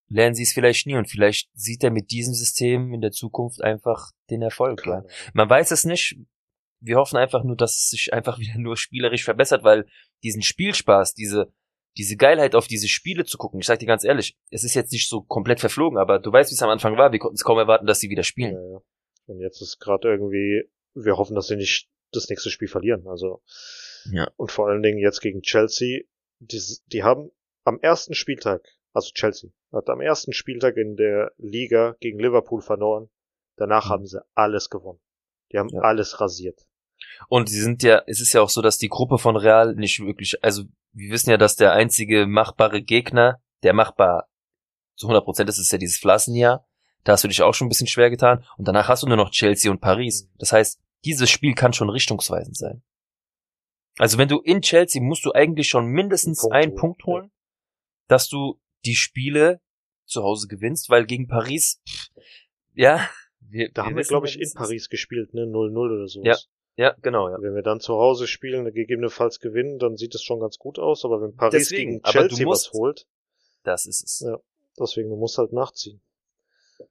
[0.09, 3.61] lernen sie es vielleicht nie und vielleicht sieht er mit diesem System in der Zukunft
[3.61, 5.03] einfach den Erfolg, ja.
[5.33, 6.17] Man weiß es nicht.
[6.81, 9.85] Wir hoffen einfach nur, dass es sich einfach wieder nur spielerisch verbessert, weil
[10.23, 11.51] diesen Spielspaß, diese,
[11.97, 14.91] diese Geilheit auf diese Spiele zu gucken, ich sag dir ganz ehrlich, es ist jetzt
[14.91, 17.43] nicht so komplett verflogen, aber du weißt, wie es am Anfang war, wir konnten es
[17.43, 18.53] kaum erwarten, dass sie wieder spielen.
[18.53, 18.81] Ja, ja.
[19.27, 20.63] Und jetzt ist gerade irgendwie,
[20.95, 23.07] wir hoffen, dass sie nicht das nächste Spiel verlieren.
[23.07, 23.43] Also
[24.11, 24.31] Ja.
[24.37, 26.01] und vor allen Dingen jetzt gegen Chelsea,
[26.39, 27.29] die, die haben
[27.63, 33.09] am ersten Spieltag, also Chelsea, hat am ersten Spieltag in der Liga gegen Liverpool verloren.
[33.55, 33.89] Danach Mhm.
[33.89, 34.99] haben sie alles gewonnen.
[35.51, 35.81] Die haben Ja.
[35.81, 36.65] alles rasiert.
[37.27, 39.99] Und sie sind ja, es ist ja auch so, dass die Gruppe von Real nicht
[39.99, 44.27] wirklich, also wir wissen ja, dass der einzige machbare Gegner, der machbar
[44.95, 46.65] zu 100 Prozent ist, ist ja dieses Flassenjahr.
[47.05, 48.43] Da hast du dich auch schon ein bisschen schwer getan.
[48.57, 50.29] Und danach hast du nur noch Chelsea und Paris.
[50.37, 52.83] Das heißt, dieses Spiel kann schon richtungsweisend sein.
[53.97, 57.31] Also wenn du in Chelsea musst du eigentlich schon mindestens Punkt einen holen, Punkt holen,
[58.07, 59.61] dass du die Spiele
[60.05, 62.09] zu Hause gewinnst, weil gegen Paris, pff,
[62.73, 63.09] ja,
[63.41, 64.51] wir, Da haben wir, glaube ich, in.
[64.53, 65.43] Paris gespielt, ne?
[65.43, 66.23] 0-0 oder so.
[66.23, 66.37] Ja.
[66.75, 67.35] Ja, genau, ja.
[67.41, 71.03] Wenn wir dann zu Hause spielen, gegebenenfalls gewinnen, dann sieht es schon ganz gut aus.
[71.03, 73.07] Aber wenn Paris Deswegen, gegen Chelsea musst- was holt,
[73.63, 74.19] Das ist es.
[74.25, 74.37] Ja.
[74.79, 75.99] deswegen, du musst halt nachziehen.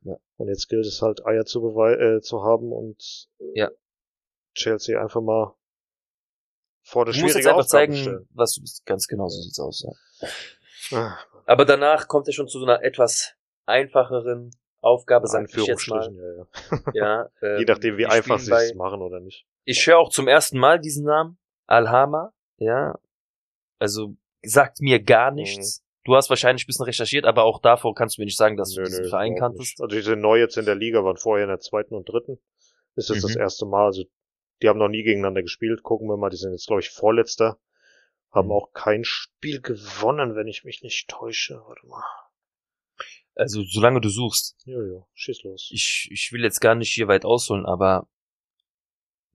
[0.02, 0.16] Ja.
[0.36, 3.70] Und jetzt gilt es halt, Eier zu, bewei äh, zu haben und äh, Ja.
[4.54, 5.54] Chelsea einfach mal
[6.82, 8.28] vor eine Du musst jetzt schwierige einfach Aufgabe zeigen, stellen.
[8.34, 8.84] was du bist.
[8.84, 9.86] Ganz genau so sieht's aus,
[10.90, 10.98] ja.
[10.98, 11.18] Ah.
[11.48, 13.34] Aber danach kommt er schon zu so einer etwas
[13.64, 14.50] einfacheren
[14.82, 16.12] Aufgabe, sag ich jetzt mal.
[16.12, 16.92] Ja, ja.
[16.92, 19.46] ja ähm, Je nachdem, wie einfach sie es machen oder nicht.
[19.64, 22.98] Ich höre auch zum ersten Mal diesen Namen, Alhama, ja.
[23.78, 25.80] Also sagt mir gar nichts.
[25.80, 25.84] Mhm.
[26.04, 28.74] Du hast wahrscheinlich ein bisschen recherchiert, aber auch davor kannst du mir nicht sagen, dass
[28.76, 29.80] nö, du diesen nö, Verein kanntest.
[29.80, 32.38] Also die sind neu jetzt in der Liga, waren vorher in der zweiten und dritten.
[32.94, 33.22] Ist mhm.
[33.22, 33.86] das erste Mal.
[33.86, 34.04] Also
[34.60, 35.82] die haben noch nie gegeneinander gespielt.
[35.82, 37.58] Gucken wir mal, die sind jetzt, glaube ich, Vorletzter.
[38.30, 38.52] Haben mhm.
[38.52, 41.60] auch kein Spiel gewonnen, wenn ich mich nicht täusche.
[41.66, 42.04] Warte mal.
[43.34, 44.56] Also, solange du suchst.
[44.64, 45.70] Ja, ja, schieß los.
[45.72, 48.08] Ich, ich will jetzt gar nicht hier weit ausholen, aber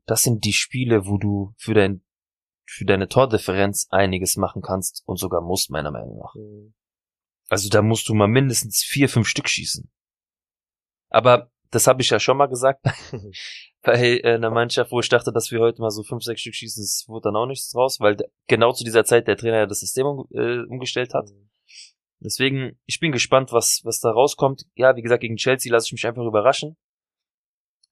[0.05, 2.03] das sind die Spiele, wo du für dein,
[2.65, 6.35] für deine Tordifferenz einiges machen kannst und sogar musst, meiner Meinung nach.
[6.35, 6.73] Mhm.
[7.49, 9.89] Also da musst du mal mindestens vier, fünf Stück schießen.
[11.09, 12.85] Aber das habe ich ja schon mal gesagt
[13.83, 16.55] bei äh, einer Mannschaft, wo ich dachte, dass wir heute mal so fünf, sechs Stück
[16.55, 18.17] schießen, das wurde dann auch nichts draus, weil
[18.47, 21.29] genau zu dieser Zeit der Trainer ja das System um, äh, umgestellt hat.
[21.29, 21.49] Mhm.
[22.19, 24.65] Deswegen, ich bin gespannt, was, was da rauskommt.
[24.75, 26.77] Ja, wie gesagt, gegen Chelsea lasse ich mich einfach überraschen.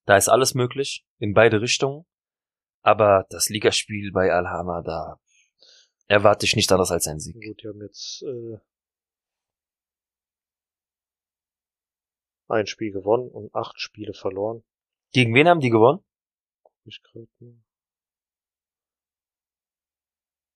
[0.06, 2.06] Da ist alles möglich, in beide Richtungen.
[2.80, 5.20] Aber das Ligaspiel bei Alhama, da
[6.08, 7.34] erwarte ich nicht anders als ein Sieg.
[7.34, 8.58] Gut, die haben jetzt äh,
[12.48, 14.64] ein Spiel gewonnen und acht Spiele verloren.
[15.12, 16.02] Gegen wen haben die gewonnen?
[16.84, 17.28] Ich gerade.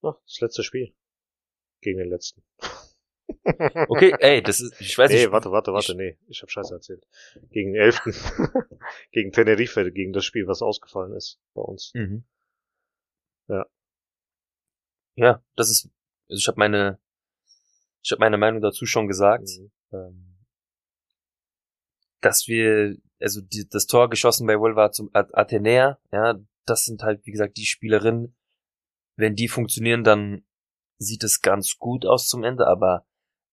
[0.02, 0.94] Ach, das letzte Spiel.
[1.80, 2.42] Gegen den letzten.
[3.88, 5.26] Okay, ey, das ist, ich weiß nee, nicht.
[5.26, 7.06] Nee, warte, warte, warte, ich, nee, ich habe Scheiße erzählt.
[7.50, 8.00] Gegen den 11.
[9.12, 11.92] gegen Tenerife, gegen das Spiel, was ausgefallen ist bei uns.
[11.94, 12.24] Mhm.
[13.48, 13.66] Ja.
[15.16, 15.90] Ja, das ist,
[16.28, 17.00] also ich habe meine,
[18.02, 19.72] ich habe meine Meinung dazu schon gesagt, mhm.
[19.92, 20.35] ähm,
[22.26, 26.34] dass wir, also die, das Tor geschossen bei Wolva zum Athenäa, ja,
[26.64, 28.36] das sind halt, wie gesagt, die Spielerinnen,
[29.16, 30.44] wenn die funktionieren, dann
[30.98, 33.06] sieht es ganz gut aus zum Ende, aber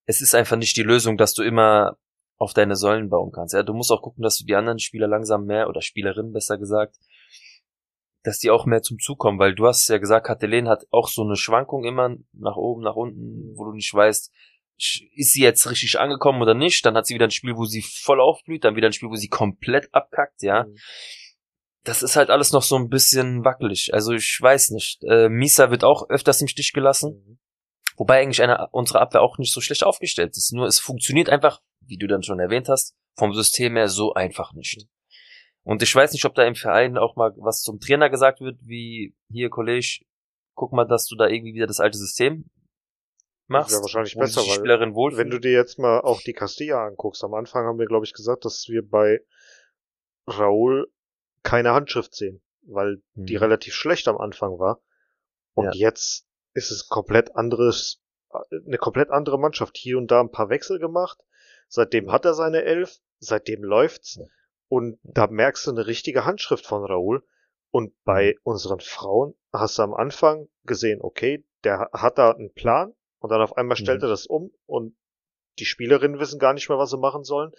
[0.06, 1.98] es ist einfach nicht die Lösung, dass du immer
[2.36, 3.54] auf deine Säulen bauen kannst.
[3.54, 6.58] Ja, du musst auch gucken, dass du die anderen Spieler langsam mehr oder Spielerinnen besser
[6.58, 6.96] gesagt,
[8.24, 11.06] dass die auch mehr zum Zug kommen, weil du hast ja gesagt, Katalin hat auch
[11.06, 14.32] so eine Schwankung immer nach oben, nach unten, wo du nicht weißt,
[14.76, 16.84] ist sie jetzt richtig angekommen oder nicht?
[16.84, 19.16] Dann hat sie wieder ein Spiel, wo sie voll aufblüht, dann wieder ein Spiel, wo
[19.16, 20.64] sie komplett abkackt, ja.
[20.64, 20.76] Mhm.
[21.84, 23.92] Das ist halt alles noch so ein bisschen wackelig.
[23.92, 25.04] Also ich weiß nicht.
[25.04, 27.22] Äh, Misa wird auch öfters im Stich gelassen.
[27.26, 27.38] Mhm.
[27.96, 30.52] Wobei eigentlich eine, unsere Abwehr auch nicht so schlecht aufgestellt ist.
[30.52, 34.52] Nur es funktioniert einfach, wie du dann schon erwähnt hast, vom System her so einfach
[34.54, 34.86] nicht.
[35.62, 38.58] Und ich weiß nicht, ob da im Verein auch mal was zum Trainer gesagt wird,
[38.62, 40.04] wie hier, Kollege,
[40.54, 42.50] guck mal, dass du da irgendwie wieder das alte System
[43.46, 43.74] machst.
[43.74, 47.66] Das wahrscheinlich besser, weil wenn du dir jetzt mal auch die Castilla anguckst, am Anfang
[47.66, 49.20] haben wir, glaube ich, gesagt, dass wir bei
[50.26, 50.86] Raúl
[51.42, 53.26] keine Handschrift sehen, weil mhm.
[53.26, 54.80] die relativ schlecht am Anfang war.
[55.54, 55.88] Und ja.
[55.88, 58.00] jetzt ist es komplett anderes,
[58.50, 59.76] eine komplett andere Mannschaft.
[59.76, 61.18] Hier und da ein paar Wechsel gemacht.
[61.68, 64.18] Seitdem hat er seine Elf, seitdem läuft's.
[64.68, 67.24] Und da merkst du eine richtige Handschrift von Raoul.
[67.70, 68.40] Und bei mhm.
[68.44, 73.40] unseren Frauen hast du am Anfang gesehen, okay, der hat da einen Plan und dann
[73.40, 74.08] auf einmal stellt mhm.
[74.08, 74.94] er das um und
[75.58, 77.52] die Spielerinnen wissen gar nicht mehr, was sie machen sollen.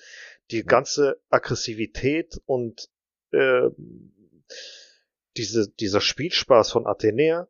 [0.52, 2.88] Die ganze Aggressivität und
[3.32, 3.70] äh,
[5.38, 7.48] diese, dieser Spielspaß von Athenea,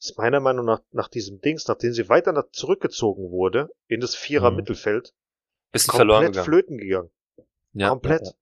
[0.00, 4.16] ist meiner Meinung nach nach diesem Dings, nachdem sie weiter nach zurückgezogen wurde, in das
[4.16, 4.56] Vierer mhm.
[4.56, 5.14] Mittelfeld,
[5.70, 6.44] Bisschen komplett gegangen.
[6.44, 7.10] flöten gegangen.
[7.74, 8.22] Ja, komplett.
[8.22, 8.36] Ja, ja.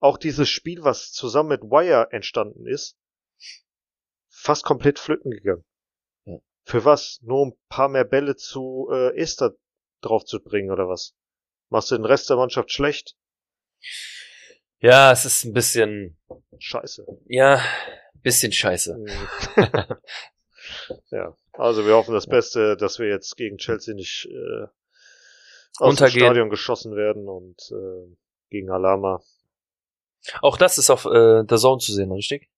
[0.00, 2.96] Auch dieses Spiel, was zusammen mit Wire entstanden ist,
[4.28, 5.64] fast komplett flöten gegangen.
[6.66, 7.20] Für was?
[7.22, 9.54] Nur ein paar mehr Bälle zu äh, Esther
[10.00, 11.14] drauf zu bringen oder was?
[11.68, 13.16] Machst du den Rest der Mannschaft schlecht?
[14.80, 16.18] Ja, es ist ein bisschen
[16.58, 17.06] scheiße.
[17.26, 17.62] Ja,
[18.22, 18.98] bisschen scheiße.
[18.98, 19.96] Mhm.
[21.10, 24.64] Ja, also wir hoffen das Beste, dass wir jetzt gegen Chelsea nicht äh,
[25.78, 26.18] aus Untergehen.
[26.18, 28.16] dem Stadion geschossen werden und äh,
[28.50, 29.22] gegen Alama.
[30.42, 32.50] Auch das ist auf äh, der Zone zu sehen, richtig?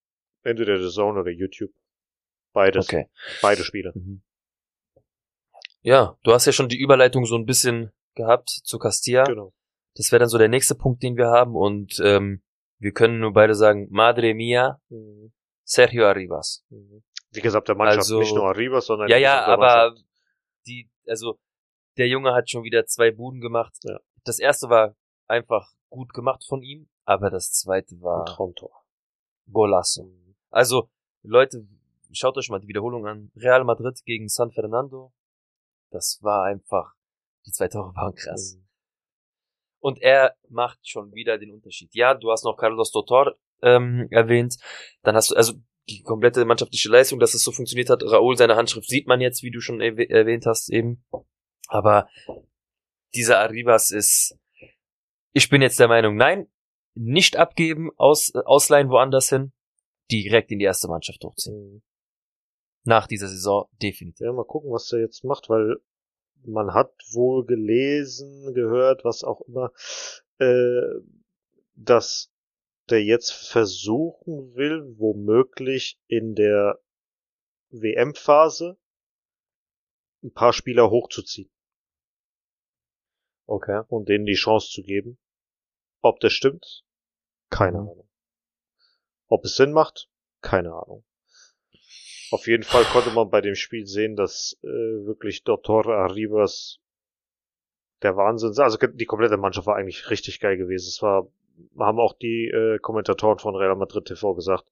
[0.42, 1.71] Entweder der Zone oder YouTube.
[2.53, 2.87] Beides.
[2.87, 3.09] Okay.
[3.43, 3.93] Beide Spiele.
[3.95, 4.23] Mhm.
[5.83, 9.25] Ja, du hast ja schon die Überleitung so ein bisschen gehabt zu Castilla.
[9.25, 9.53] Genau.
[9.95, 12.43] Das wäre dann so der nächste Punkt, den wir haben und ähm,
[12.79, 15.33] wir können nur beide sagen, Madre mia, mhm.
[15.65, 16.65] Sergio Arribas.
[16.69, 17.03] Mhm.
[17.35, 19.95] Die gesamte Mannschaft, also, nicht nur Arribas, sondern ja, ja, aber
[20.67, 21.39] die, also
[21.97, 23.75] der Junge hat schon wieder zwei Buden gemacht.
[23.83, 23.99] Ja.
[24.25, 28.85] Das erste war einfach gut gemacht von ihm, aber das zweite war Ein Traumtor.
[29.51, 30.11] Golasso.
[30.51, 30.91] Also
[31.23, 31.67] Leute,
[32.12, 33.31] schaut euch mal die Wiederholung an.
[33.37, 35.12] Real Madrid gegen San Fernando.
[35.90, 36.94] Das war einfach,
[37.47, 38.57] die zwei Tore waren krass.
[38.57, 38.68] Mhm.
[39.81, 41.94] Und er macht schon wieder den Unterschied.
[41.94, 44.57] Ja, du hast noch Carlos Dotor ähm, erwähnt.
[45.03, 45.55] Dann hast du, also
[45.88, 48.03] die komplette mannschaftliche Leistung, dass es so funktioniert hat.
[48.03, 51.05] Raoul, seine Handschrift sieht man jetzt, wie du schon erwähnt hast eben.
[51.68, 52.09] Aber
[53.14, 54.38] dieser Arribas ist,
[55.33, 56.49] ich bin jetzt der Meinung, nein,
[56.94, 59.53] nicht abgeben, aus, ausleihen woanders hin,
[60.11, 61.83] direkt in die erste Mannschaft hochziehen.
[62.88, 64.24] Nach dieser Saison definitiv.
[64.24, 65.77] Ja, mal gucken, was der jetzt macht, weil
[66.44, 69.72] man hat wohl gelesen, gehört, was auch immer,
[70.38, 70.81] äh,
[71.74, 72.33] dass
[72.88, 76.81] der jetzt versuchen will, womöglich in der
[77.68, 78.79] WM-Phase
[80.22, 81.51] ein paar Spieler hochzuziehen
[83.44, 83.83] Okay.
[83.88, 85.18] und denen die Chance zu geben.
[86.01, 86.85] Ob das stimmt?
[87.51, 87.88] Keine Mhm.
[87.90, 88.09] Ahnung.
[89.27, 90.09] Ob es Sinn macht?
[90.40, 91.05] Keine Ahnung.
[92.31, 95.87] Auf jeden Fall konnte man bei dem Spiel sehen, dass äh, wirklich Dr.
[95.87, 96.79] Arribas
[98.03, 98.59] der Wahnsinn ist.
[98.59, 100.88] Also die komplette Mannschaft war eigentlich richtig geil gewesen.
[100.88, 101.29] Es war,
[101.79, 104.67] haben auch die äh, Kommentatoren von Real Madrid TV gesagt,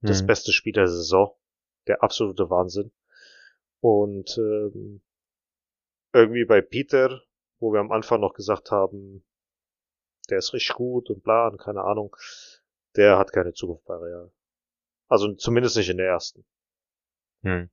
[0.00, 0.26] das Mhm.
[0.26, 1.34] beste Spiel der Saison.
[1.86, 2.92] Der absolute Wahnsinn.
[3.80, 5.02] Und ähm,
[6.12, 7.22] irgendwie bei Peter,
[7.60, 9.24] wo wir am Anfang noch gesagt haben,
[10.30, 12.16] der ist richtig gut und bla und keine Ahnung,
[12.96, 14.32] der hat keine Zukunft bei Real.
[15.08, 16.44] Also zumindest nicht in der ersten.
[17.46, 17.70] Hm.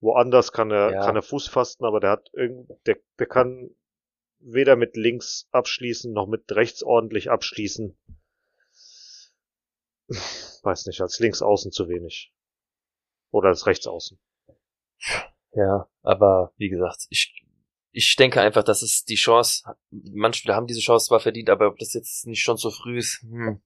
[0.00, 1.04] Woanders kann er, Ja.
[1.04, 3.70] kann er Fuß fassen, aber der hat irgend, der, der kann
[4.40, 7.96] weder mit links abschließen, noch mit rechts ordentlich abschließen.
[10.64, 12.32] Weiß nicht, als links außen zu wenig.
[13.30, 14.18] Oder als rechts außen.
[15.52, 17.44] Ja, aber wie gesagt, ich,
[17.92, 21.68] ich denke einfach, dass es die Chance, manche Spieler haben diese Chance zwar verdient, aber
[21.68, 23.62] ob das jetzt nicht schon so früh ist, hm,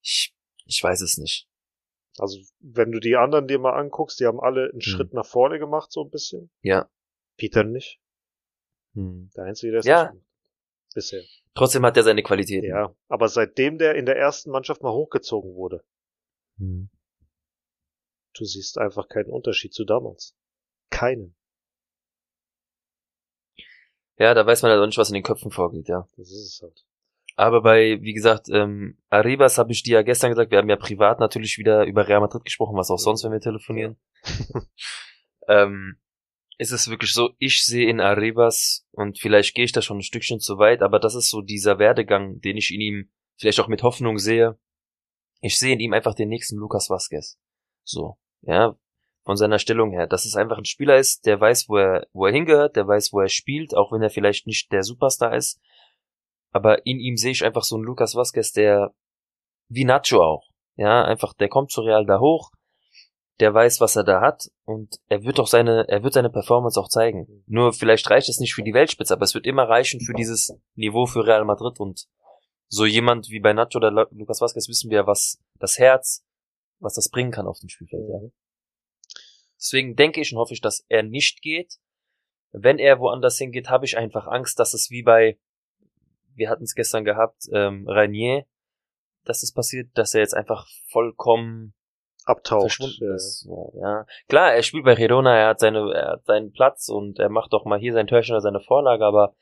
[0.00, 1.48] ich, ich weiß es nicht.
[2.18, 5.58] Also, wenn du die anderen dir mal anguckst, die haben alle einen Schritt nach vorne
[5.58, 6.50] gemacht, so ein bisschen.
[6.62, 6.88] Ja.
[7.36, 8.00] Peter nicht.
[8.94, 9.30] Hm.
[9.36, 10.12] Der Einzige, der es Ja.
[10.12, 10.24] nicht.
[10.94, 11.22] Bisher.
[11.54, 12.68] Trotzdem hat er seine Qualitäten.
[12.68, 12.94] Ja.
[13.08, 15.84] Aber seitdem der in der ersten Mannschaft mal hochgezogen wurde,
[16.58, 16.88] Hm.
[18.34, 20.36] du siehst einfach keinen Unterschied zu damals.
[20.90, 21.34] Keinen.
[24.16, 26.08] Ja, da weiß man halt auch nicht, was in den Köpfen vorgeht, ja.
[26.16, 26.84] Das ist es halt.
[27.36, 30.76] Aber bei, wie gesagt, ähm, Arribas habe ich dir ja gestern gesagt, wir haben ja
[30.76, 33.96] privat natürlich wieder über Real Madrid gesprochen, was auch sonst, wenn wir telefonieren.
[35.48, 35.96] ähm,
[36.58, 40.02] ist es wirklich so, ich sehe in Arribas, und vielleicht gehe ich da schon ein
[40.02, 43.68] Stückchen zu weit, aber das ist so dieser Werdegang, den ich in ihm vielleicht auch
[43.68, 44.56] mit Hoffnung sehe.
[45.40, 47.38] Ich sehe in ihm einfach den nächsten Lucas Vasquez.
[47.82, 48.78] So, ja,
[49.24, 50.06] von seiner Stellung her.
[50.06, 53.12] Dass es einfach ein Spieler ist, der weiß, wo er, wo er hingehört, der weiß,
[53.12, 55.60] wo er spielt, auch wenn er vielleicht nicht der Superstar ist.
[56.54, 58.94] Aber in ihm sehe ich einfach so einen Lucas Vasquez, der
[59.68, 60.48] wie Nacho auch.
[60.76, 62.50] Ja, einfach, der kommt zu Real da hoch,
[63.40, 66.78] der weiß, was er da hat und er wird auch seine, er wird seine Performance
[66.80, 67.44] auch zeigen.
[67.46, 70.56] Nur vielleicht reicht es nicht für die Weltspitze, aber es wird immer reichen für dieses
[70.74, 72.06] Niveau für Real Madrid und
[72.68, 76.24] so jemand wie bei Nacho oder Lu- Lucas Vasquez wissen wir, was das Herz,
[76.78, 78.08] was das bringen kann auf dem Spielfeld.
[78.08, 78.30] Ja.
[79.56, 81.78] Deswegen denke ich und hoffe ich, dass er nicht geht.
[82.52, 85.38] Wenn er woanders hingeht, habe ich einfach Angst, dass es wie bei,
[86.34, 88.44] wir hatten es gestern gehabt, ähm, Ranier,
[89.24, 91.74] dass es passiert, dass er jetzt einfach vollkommen
[92.24, 92.62] Abtaucht.
[92.62, 93.14] verschwunden Ja.
[93.14, 93.40] ist.
[93.40, 94.06] So, ja.
[94.28, 97.52] Klar, er spielt bei Redona, er hat seine, er hat seinen Platz und er macht
[97.52, 99.34] doch mal hier sein Törchen oder seine Vorlage, aber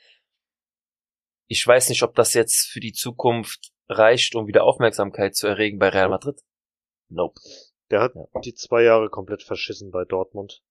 [1.47, 5.79] ich weiß nicht, ob das jetzt für die Zukunft reicht, um wieder Aufmerksamkeit zu erregen
[5.79, 6.41] bei Real Madrid.
[7.09, 7.41] Nope.
[7.91, 8.41] Der hat Ja.
[8.41, 10.63] die zwei Jahre komplett verschissen bei Dortmund.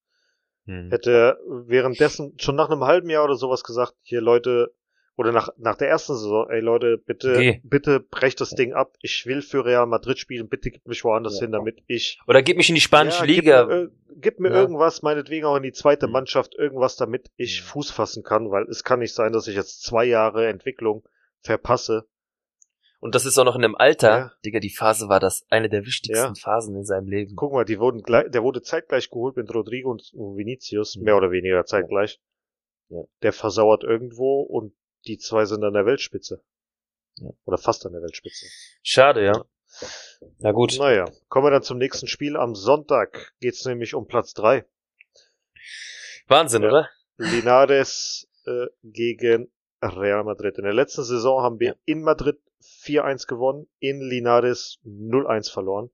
[0.65, 0.89] Hm.
[0.89, 4.73] Hätte er währenddessen schon nach einem halben Jahr oder sowas gesagt, hier Leute,
[5.17, 7.61] oder nach, nach der ersten Saison, ey Leute, bitte, Geh.
[7.63, 8.93] bitte brecht das Ding ab.
[9.01, 11.41] Ich will für Real Madrid spielen, bitte gib mich woanders Ja.
[11.41, 13.61] hin, damit ich Oder gib mich in die spanische Ja, Liga.
[13.63, 14.55] Gib mir, ir- gib mir Ja.
[14.61, 16.13] irgendwas, meinetwegen auch in die zweite Mhm.
[16.13, 17.65] Mannschaft, irgendwas, damit ich Mhm.
[17.65, 21.07] Fuß fassen kann, weil es kann nicht sein, dass ich jetzt zwei Jahre Entwicklung
[21.41, 22.05] verpasse.
[22.99, 24.31] Und das ist auch noch in einem Alter, Ja.
[24.45, 26.39] Digga, die Phase war das eine der wichtigsten Ja.
[26.39, 27.35] Phasen in seinem Leben.
[27.35, 31.03] Guck mal, die wurden gleich, der wurde zeitgleich geholt mit Rodrigo und Vinicius, Mhm.
[31.03, 32.19] mehr oder weniger zeitgleich.
[32.89, 32.99] Ja.
[33.23, 34.73] Der versauert irgendwo und
[35.07, 36.41] die zwei sind an der Weltspitze.
[37.17, 37.29] Ja.
[37.45, 38.45] Oder fast an der Weltspitze.
[38.83, 39.45] Schade, ja.
[40.39, 40.77] Na gut.
[40.77, 42.35] Naja, kommen wir dann zum nächsten Spiel.
[42.37, 44.65] Am Sonntag geht's nämlich um Platz drei.
[46.27, 46.69] Wahnsinn, Ja.
[46.69, 46.89] oder?
[47.17, 50.57] Linares äh, gegen Real Madrid.
[50.57, 51.75] In der letzten Saison haben wir Ja.
[51.85, 52.39] in Madrid
[52.83, 55.89] 4-1 gewonnen, in Linares 0-1 verloren.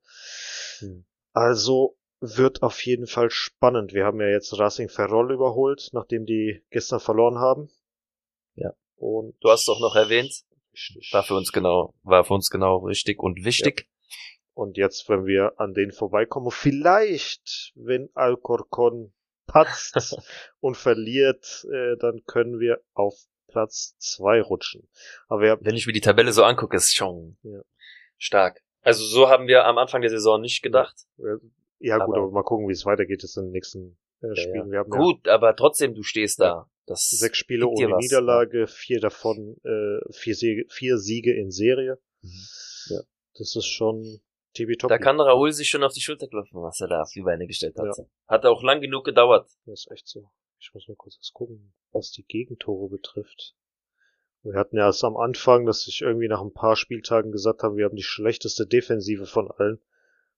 [0.80, 1.06] Hm.
[1.34, 3.93] Also wird auf jeden Fall spannend.
[3.93, 7.70] Wir haben ja jetzt Racing Ferrol überholt, nachdem die gestern verloren haben.
[8.99, 9.07] Ja.
[9.07, 10.43] Und Du hast doch noch erwähnt,
[11.12, 13.88] war für uns genau, war für uns genau richtig und wichtig.
[14.53, 19.13] Und jetzt, wenn wir an denen vorbeikommen, vielleicht, wenn Alcorcon
[19.45, 19.93] patzt
[20.60, 23.13] und verliert, äh, dann können wir auf
[23.47, 24.89] Platz zwei rutschen.
[25.27, 27.62] Aber wir, Wenn ich mir die Tabelle so angucke, ist schon Ja.
[28.17, 28.62] stark.
[28.81, 30.95] Also so haben wir am Anfang der Saison nicht gedacht.
[31.19, 31.38] äh,
[31.79, 34.71] ja gut, Aber- aber mal gucken, wie es weitergeht jetzt in den nächsten äh, spielen.
[34.71, 36.45] Ja, haben Gut, aber trotzdem, du stehst Ja.
[36.45, 36.69] da.
[36.86, 41.51] Das ja sechs Spiele ohne was, Niederlage, vier davon, äh, vier, Siege, vier Siege in
[41.51, 41.99] Serie.
[42.21, 42.30] Mhm.
[42.89, 43.01] Ja,
[43.38, 44.21] das ist schon
[44.53, 44.89] tippitopp.
[44.89, 47.45] Da kann Raoul sich schon auf die Schulter klopfen, was er da auf die Beine
[47.45, 47.97] gestellt hat.
[47.97, 48.06] Ja.
[48.27, 49.49] Hat auch lang genug gedauert.
[49.65, 50.30] Das ist echt so.
[50.60, 53.56] Ich muss mal kurz was gucken, was die Gegentore betrifft.
[54.43, 57.75] Wir hatten ja erst am Anfang, dass ich irgendwie nach ein paar Spieltagen gesagt habe,
[57.75, 59.80] wir haben die schlechteste Defensive von allen,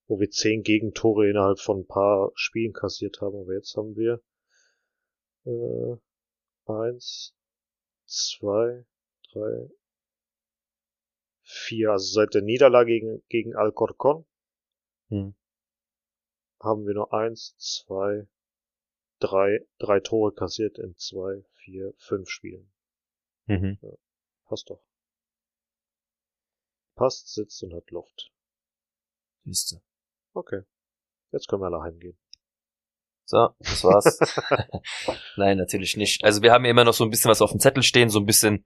[0.09, 3.39] wo wir zehn Gegentore innerhalb von ein paar Spielen kassiert haben.
[3.39, 4.21] Aber jetzt haben wir
[5.45, 5.97] äh,
[6.65, 7.35] eins,
[8.05, 8.85] zwei,
[9.31, 9.69] drei,
[11.43, 11.91] vier.
[11.91, 14.25] Also seit der Niederlage gegen, gegen Alcorcon
[15.09, 15.35] Hm.
[16.59, 18.27] haben wir nur eins, zwei,
[19.19, 22.71] drei, drei Tore kassiert in zwei, vier, fünf Spielen.
[23.45, 23.79] Mhm.
[24.45, 24.83] Passt doch.
[26.95, 28.31] Passt, sitzt und hat Luft.
[29.45, 29.81] Siehste.
[30.33, 30.61] Okay.
[31.31, 32.17] Jetzt können wir alle heimgehen.
[33.25, 34.19] So, das war's.
[35.37, 36.23] Nein, natürlich nicht.
[36.23, 38.19] Also wir haben ja immer noch so ein bisschen was auf dem Zettel stehen, so
[38.19, 38.65] ein bisschen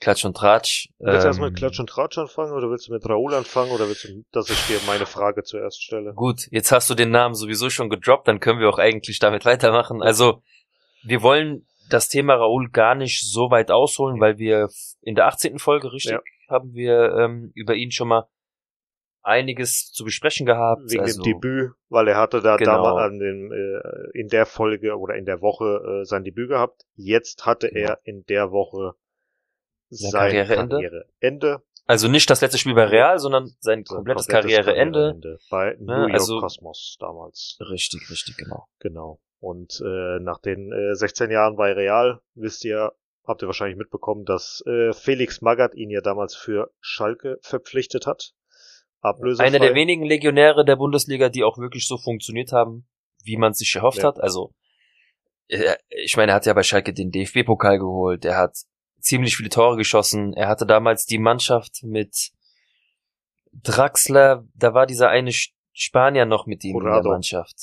[0.00, 0.88] Klatsch und Tratsch.
[0.98, 3.70] Willst du Ähm, erstmal mit Klatsch und Tratsch anfangen oder willst du mit Raoul anfangen
[3.70, 6.12] oder willst du, dass ich dir meine Frage zuerst stelle?
[6.14, 9.44] Gut, jetzt hast du den Namen sowieso schon gedroppt, dann können wir auch eigentlich damit
[9.44, 10.02] weitermachen.
[10.02, 10.42] Also,
[11.04, 14.68] wir wollen das Thema Raoul gar nicht so weit ausholen, weil wir
[15.02, 15.58] in der 18.
[15.58, 16.20] Folge, richtig, Ja.
[16.48, 18.26] haben wir ähm, über ihn schon mal
[19.24, 20.82] einiges zu besprechen gehabt.
[20.90, 22.82] Wegen also, dem Debüt, weil er hatte da Genau.
[22.84, 26.82] damals an dem, äh, in der Folge oder in der Woche äh, sein Debüt gehabt.
[26.94, 27.88] Jetzt hatte Genau.
[27.90, 28.92] er in der Woche
[29.88, 30.76] Sein sein Karriereende?
[30.76, 31.62] Karriereende.
[31.86, 34.98] Also nicht das letzte Spiel bei Real, sondern sein Sein komplettes, komplettes Karriereende.
[35.00, 37.58] Karriereende Bei New York also- Cosmos damals.
[37.60, 38.66] Richtig, richtig, genau.
[38.80, 39.20] Genau.
[39.40, 42.92] Und äh, nach den äh, 16 Jahren bei Real, wisst ihr,
[43.26, 48.32] habt ihr wahrscheinlich mitbekommen, dass äh, Felix Magath ihn ja damals für Schalke verpflichtet hat.
[49.04, 49.46] Ablösefrei.
[49.46, 52.86] Einer der wenigen Legionäre der Bundesliga, die auch wirklich so funktioniert haben,
[53.22, 54.04] wie man es sich erhofft Ja.
[54.08, 54.20] hat.
[54.20, 54.52] Also,
[55.48, 58.56] äh, ich meine, er hat ja bei Schalke den DFB-Pokal geholt, er hat
[59.00, 62.30] ziemlich viele Tore geschossen, er hatte damals die Mannschaft mit
[63.52, 65.30] Draxler, da war dieser eine
[65.72, 67.02] Spanier noch mit ihm in Jurado.
[67.02, 67.54] der Mannschaft.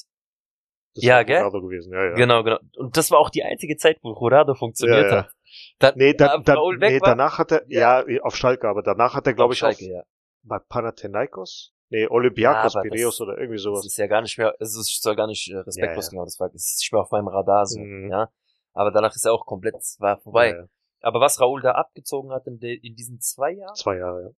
[0.93, 1.37] Das Ja, gell?
[1.39, 2.15] Ja, ja.
[2.15, 2.59] Genau, genau.
[2.77, 5.31] Und das war auch die einzige Zeit, wo Jurado funktioniert Ja, hat.
[5.79, 8.03] Da, Nee, da, da, nee danach hat er, ja.
[8.21, 10.03] auf Schalke, aber danach hat er, glaube auf ich, auf, Schalke, ja.
[10.43, 11.73] Bei Panathinaikos?
[11.89, 13.85] Nee, Olympiakos, aber Piraeus das- oder irgendwie Das sowas.
[13.85, 16.09] ist ja gar nicht mehr, es ist soll gar nicht äh, respektlos Ja, ja.
[16.11, 18.09] genau, das war, es ist nicht mehr auf meinem Radar so, Mhm.
[18.09, 18.29] ja.
[18.73, 20.51] Aber danach ist er auch komplett, war vorbei.
[20.51, 20.65] Ja.
[21.01, 24.29] Aber was Raoul da abgezogen hat in, de, in diesen zwei Jahren, Zwei Jahre, ja.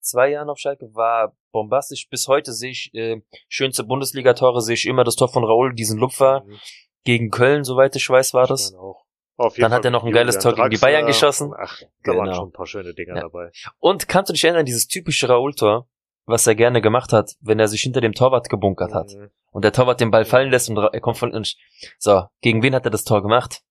[0.00, 2.08] zwei Jahren auf Schalke, war bombastisch.
[2.08, 5.98] Bis heute sehe ich, äh, schönste Bundesliga-Tore sehe ich immer das Tor von Raoul, diesen
[5.98, 6.58] Lupfer Mhm.
[7.04, 8.70] gegen Köln, soweit ich weiß, war Ich das.
[8.70, 9.04] meine auch.
[9.40, 11.52] Auf Dann hat er noch ein geiles Tor gegen die Bayern geschossen.
[11.58, 12.34] Ach, da waren Genau.
[12.36, 13.22] schon ein paar schöne Dinger Ja.
[13.22, 13.50] dabei.
[13.78, 15.88] Und kannst du dich erinnern, dieses typische Raoul-Tor,
[16.26, 19.30] was er gerne gemacht hat, wenn er sich hinter dem Torwart gebunkert hat Mhm.
[19.50, 21.56] und der Torwart den Ball fallen lässt und er kommt von uns.
[21.98, 23.62] So, gegen wen hat er das Tor gemacht?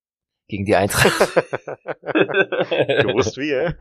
[0.47, 1.05] Gegen die Eintracht.
[2.03, 3.73] Gewusst wie, ja,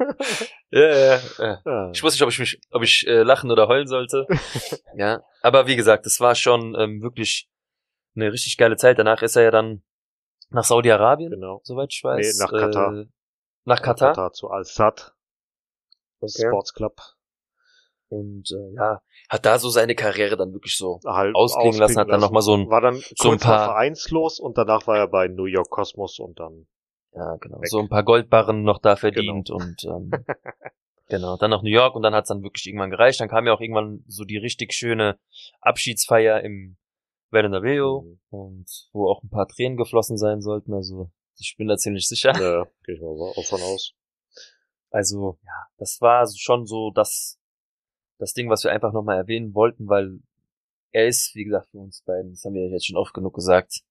[0.71, 1.61] ja, ja.
[1.65, 1.91] Ja.
[1.93, 4.27] Ich wusste nicht, ob ich mich, ob ich äh, lachen oder heulen sollte.
[4.97, 7.49] ja, aber wie gesagt, das war schon ähm, wirklich
[8.15, 8.99] eine richtig geile Zeit.
[8.99, 9.83] Danach ist er ja dann
[10.51, 11.61] nach Saudi-Arabien, Genau.
[11.65, 12.39] soweit ich weiß.
[12.39, 12.95] Nee, nach Katar.
[12.99, 13.07] Äh,
[13.65, 14.09] nach Katar.
[14.13, 15.15] Katar zu Al-Sad
[16.27, 16.97] Sports Club.
[18.11, 22.09] Und äh, ja, hat da so seine Karriere dann wirklich so Halb ausklingen lassen, hat
[22.09, 25.29] dann nochmal so ein, War dann so ein paar- vereinslos und danach war er bei
[25.29, 26.67] New York Cosmos und dann
[27.13, 27.69] ja genau, Weg.
[27.69, 30.11] so ein paar Goldbarren noch da verdient und ähm,
[31.09, 33.21] genau, dann nach New York und dann hat's dann wirklich irgendwann gereicht.
[33.21, 35.19] Dann kam ja auch irgendwann so die richtig schöne
[35.61, 36.79] Abschiedsfeier im
[37.31, 38.19] Bernabeu Mhm.
[38.31, 40.73] und wo auch ein paar Tränen geflossen sein sollten.
[40.75, 42.33] Also ich bin da ziemlich sicher.
[42.33, 43.93] ja, gehe ich mal auch von aus.
[44.91, 47.39] Also ja, das war schon so das
[48.19, 50.19] das Ding, was wir einfach nochmal erwähnen wollten, weil
[50.91, 53.83] er ist, wie gesagt, für uns beiden, das haben wir jetzt schon oft genug gesagt,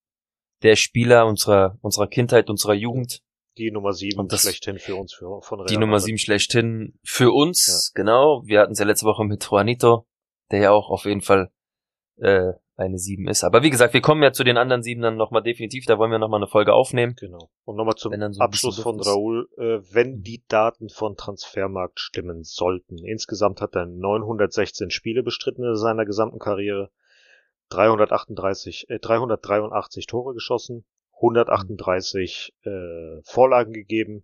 [0.63, 3.21] der Spieler unserer unserer Kindheit, unserer Jugend,
[3.57, 7.31] Die Nummer sieben das- schlechthin für uns für, von Real die Nummer sieben schlechthin für
[7.31, 8.41] uns, genau.
[8.45, 10.07] Wir hatten es ja letzte Woche mit Juanito,
[10.51, 11.51] der ja auch auf jeden Fall
[12.17, 13.43] äh, eine sieben ist.
[13.43, 16.11] Aber wie gesagt, wir kommen ja zu den anderen sieben dann nochmal definitiv, da wollen
[16.11, 17.15] wir nochmal eine Folge aufnehmen.
[17.19, 17.49] Genau.
[17.65, 18.99] Und nochmal zum so Abschluss von.
[18.99, 20.23] Raoul, äh, wenn Mhm.
[20.23, 22.97] die Daten von Transfermarkt stimmen sollten.
[23.03, 26.91] Insgesamt hat er 916 Spiele bestritten in seiner gesamten Karriere,
[27.69, 30.85] 338, äh, 383 Tore geschossen,
[31.19, 34.23] 138 äh, Vorlagen gegeben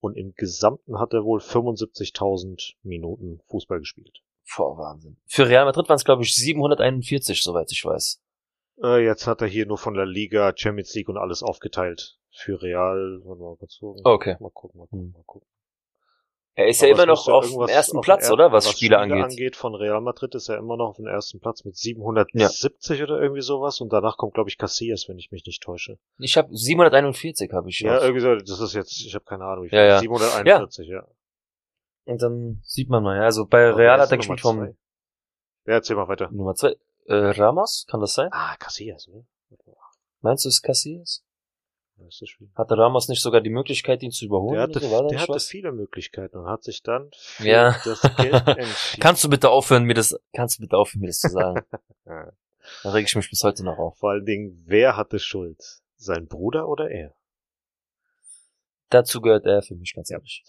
[0.00, 4.22] und im Gesamten hat er wohl 75.000 Minuten Fußball gespielt.
[4.56, 5.16] Boah, Wahnsinn.
[5.26, 8.20] Für Real Madrid waren es, glaube ich, 741, soweit ich weiß.
[8.82, 12.18] Äh, jetzt hat er hier nur von der Liga, Champions League und alles aufgeteilt.
[12.30, 13.78] Für Real, mal kurz.
[14.04, 14.36] Okay.
[14.40, 15.12] Mal gucken, mal gucken, Hm.
[15.12, 15.48] mal gucken.
[16.54, 18.52] Er ist ja Aber immer es noch auf dem ersten auf Platz, er- oder?
[18.52, 19.24] Was, Spiele angeht.
[19.24, 19.56] angeht.
[19.56, 23.40] Von Real Madrid ist er immer noch auf dem ersten Platz mit 770 oder irgendwie
[23.40, 23.80] sowas.
[23.80, 25.98] Und danach kommt, glaube ich, Casillas, wenn ich mich nicht täusche.
[26.18, 29.66] Ich habe 741 habe ich Ja, irgendwie so, das ist jetzt, ich habe keine Ahnung,
[29.66, 29.78] viel.
[29.78, 29.98] Ja, ja.
[30.00, 31.06] 741, ja.
[32.04, 34.76] Und dann sieht man mal, ja, also bei Real hat ist er gespielt vom zwei?
[35.66, 36.30] Ja, erzähl mal weiter.
[36.32, 36.76] Nummer zwei.
[37.06, 38.28] Äh, Ramos, kann das sein?
[38.32, 39.24] Ah, Casillas, ne?
[40.20, 41.24] Meinst du es Casillas?
[41.96, 42.52] Das ist schwierig.
[42.56, 44.54] Hatte Ramos nicht sogar die Möglichkeit, ihn zu überholen?
[44.54, 45.08] Der hatte, so?
[45.08, 47.76] Der hatte viele Möglichkeiten und hat sich dann für Ja.
[47.84, 49.00] das Geld entschieden.
[49.00, 51.64] Kannst du bitte aufhören, mir das, kannst du bitte aufhören, mir das zu sagen?
[52.06, 52.32] Ja.
[52.82, 53.98] da reg ich mich bis heute noch auf.
[53.98, 55.62] Vor allen Dingen, wer hatte Schuld?
[55.96, 57.14] Sein Bruder oder er?
[58.88, 60.44] Dazu gehört er für mich ganz ehrlich.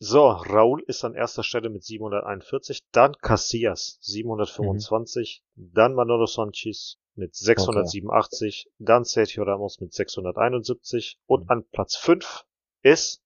[0.00, 7.34] So, Raul ist an erster Stelle mit 741, dann Casillas 725, dann Manolo Sanchez mit
[7.34, 12.44] 687, dann Sergio Ramos mit 671 und an Platz 5
[12.82, 13.20] ist,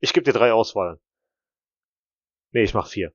[0.00, 0.98] ich gebe dir drei Auswahlen.
[2.52, 3.12] Nee, ich mach vier.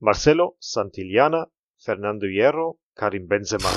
[0.00, 3.70] Marcelo, Santillana, Fernando Hierro, Karim Benzema.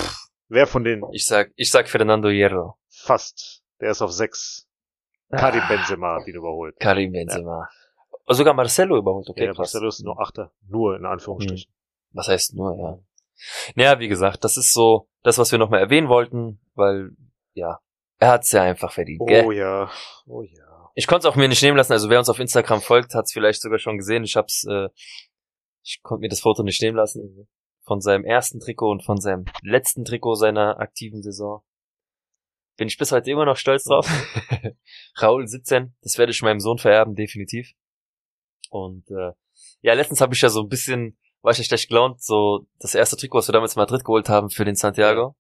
[0.48, 1.04] Wer von denen?
[1.12, 2.80] Ich sag, ich sag Fernando Hierro.
[2.90, 3.64] Fast.
[3.80, 4.68] Der ist auf sechs.
[5.30, 6.80] Karim Benzema hat ihn überholt.
[6.80, 7.70] Karim Benzema.
[7.70, 7.83] Oh,
[8.28, 9.54] sogar Marcelo überholt, okay, ja.
[9.54, 10.52] Marcelo ist nur Achter.
[10.68, 11.72] Nur in Anführungsstrichen.
[12.12, 13.00] Was heißt nur, ja.
[13.76, 17.12] Naja, wie gesagt, das ist so das, was wir nochmal erwähnen wollten, weil,
[17.54, 17.80] ja,
[18.20, 19.52] er hat's ja einfach verdient, Oh gell?
[19.54, 19.92] ja.
[20.26, 20.92] Oh ja.
[20.96, 23.34] Ich konnte es auch mir nicht nehmen lassen, also wer uns auf Instagram folgt, hat's
[23.34, 24.24] vielleicht sogar schon gesehen.
[24.24, 24.90] Ich hab's, äh,
[25.84, 27.48] ich konnte mir das Foto nicht nehmen lassen
[27.82, 31.64] von seinem ersten Trikot und von seinem letzten Trikot seiner aktiven Saison.
[32.78, 34.08] Bin ich bis heute immer noch stolz drauf.
[35.22, 37.74] Raul 17, das werde ich meinem Sohn vererben, definitiv.
[38.74, 39.34] Und äh,
[39.82, 42.96] ja, letztens habe ich ja so ein bisschen, war ich ja schlecht gelaunt, so das
[42.96, 45.36] erste Trikot, was wir damals in Madrid geholt haben für den Santiago.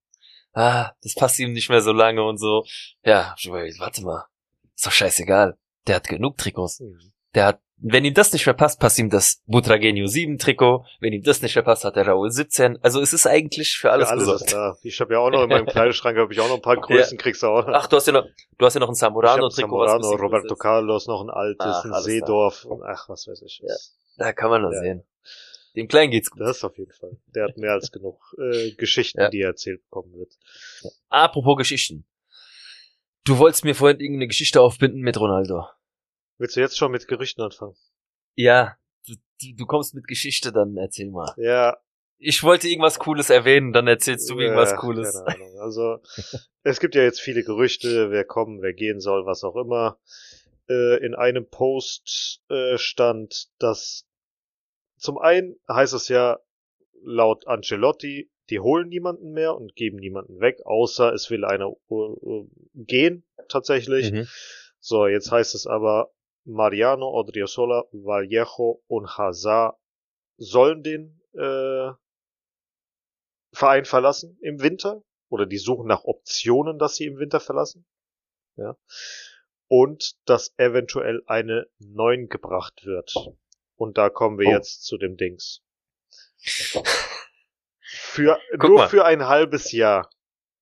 [0.53, 2.63] Ah, das passt ihm nicht mehr so lange und so.
[3.03, 3.35] Ja,
[3.79, 4.25] warte mal,
[4.75, 5.57] ist doch scheißegal.
[5.87, 6.79] Der hat genug Trikots.
[6.79, 7.11] Mhm.
[7.33, 10.85] Der hat, wenn ihm das nicht mehr passt, ihm das Butragenio 7 Trikot.
[11.01, 12.79] Wenn ihm das nicht mehr passt, hat der Raul 17.
[12.81, 14.75] Also es ist eigentlich für alles, Für alles ist da.
[14.83, 17.17] Ich habe ja auch noch in meinem Kleiderschrank habe ich auch noch ein paar Größen,
[17.17, 17.73] kriegst du auch noch.
[17.73, 18.25] Ach, du hast ja noch,
[18.57, 20.55] du hast ja noch ein ein Zamorano, bisschen Roberto.
[20.55, 23.61] Carlos, noch ein altes, Ach, ein Seedorf und ach, was weiß ich.
[23.61, 23.75] Ja.
[24.17, 24.81] Da kann man das Ja.
[24.81, 25.03] sehen.
[25.75, 26.39] Dem Kleinen geht's gut.
[26.39, 27.17] Das auf jeden Fall.
[27.35, 29.29] Der hat mehr als genug äh, Geschichten, Ja.
[29.29, 30.31] die er erzählt bekommen wird.
[31.09, 32.05] Apropos Geschichten.
[33.25, 35.65] Du wolltest mir vorhin irgendeine Geschichte aufbinden mit Ronaldo.
[36.43, 37.73] Willst du jetzt schon mit Gerüchten anfangen?
[38.35, 38.75] Ja,
[39.07, 39.13] du,
[39.55, 41.33] du, kommst mit Geschichte, dann erzähl mal.
[41.37, 41.77] Ja.
[42.17, 45.23] Ich wollte irgendwas Cooles erwähnen, dann erzählst du irgendwas ja, Cooles.
[45.25, 45.59] Keine Ahnung.
[45.61, 45.99] Also,
[46.63, 50.01] es gibt ja jetzt viele Gerüchte, wer kommen, wer gehen soll, was auch immer.
[50.67, 54.05] Äh, in einem Post äh, stand, dass
[54.97, 56.39] zum einen heißt es ja
[57.05, 61.95] laut Ancelotti, die holen niemanden mehr und geben niemanden weg, außer es will einer äh,
[61.95, 64.11] äh, gehen, tatsächlich.
[64.11, 64.27] Mhm.
[64.81, 66.11] So, jetzt heißt es aber,
[66.45, 69.77] Mariano, Odriozola, Vallejo und Hazard
[70.37, 71.91] sollen den äh,
[73.53, 77.85] Verein verlassen im Winter oder die suchen nach Optionen, dass sie im Winter verlassen.
[78.55, 78.75] Ja.
[79.67, 83.13] Und dass eventuell eine 9 gebracht wird.
[83.75, 84.51] Und da kommen wir Oh.
[84.51, 85.61] jetzt zu dem Dings.
[87.81, 88.89] Für, Guck nur mal.
[88.89, 90.09] für ein halbes Jahr.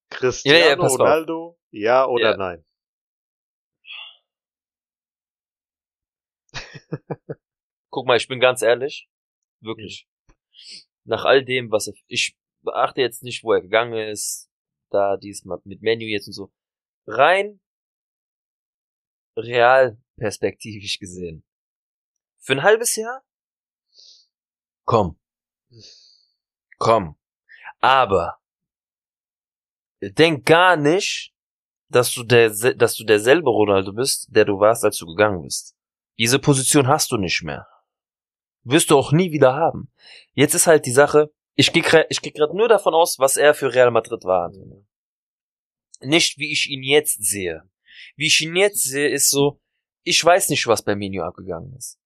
[0.09, 0.99] Cristiano Ja, ja, pass auf.
[0.99, 2.37] Ronaldo, ja oder Ja.
[2.37, 2.65] nein?
[7.89, 9.09] Guck mal, ich bin ganz ehrlich.
[9.59, 10.07] Wirklich.
[11.03, 14.49] Nach all dem, was er, ich beachte jetzt nicht, wo er gegangen ist,
[14.89, 16.51] da diesmal mit Menu jetzt und so.
[17.07, 17.59] Rein
[19.35, 21.43] real perspektivisch gesehen.
[22.39, 23.23] Für ein halbes Jahr?
[24.85, 25.19] Komm.
[26.77, 27.17] Komm.
[27.79, 28.39] Aber
[30.01, 31.33] denk gar nicht,
[31.89, 35.75] dass du der, dass du derselbe Ronaldo bist, der du warst, als du gegangen bist.
[36.21, 37.65] Diese Position hast du nicht mehr.
[38.63, 39.91] Wirst du auch nie wieder haben.
[40.35, 43.55] Jetzt ist halt die Sache, ich gehe ich geh gerade nur davon aus, was er
[43.55, 44.51] für Real Madrid war.
[45.99, 47.63] Nicht, wie ich ihn jetzt sehe.
[48.17, 49.59] Wie ich ihn jetzt sehe, ist so,
[50.03, 51.97] ich weiß nicht, was bei Menu abgegangen ist.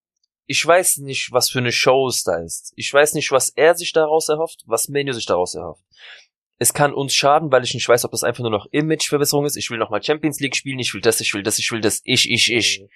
[0.45, 2.71] Ich weiß nicht, was für eine Show es da ist.
[2.77, 5.83] Ich weiß nicht, was er sich daraus erhofft, was Menu sich daraus erhofft.
[6.57, 9.57] Es kann uns schaden, weil ich nicht weiß, ob das einfach nur noch Imageverbesserung ist.
[9.57, 11.99] Ich will nochmal Champions League spielen, ich will das, ich will das, ich will das,
[12.05, 12.87] ich, ich, ich.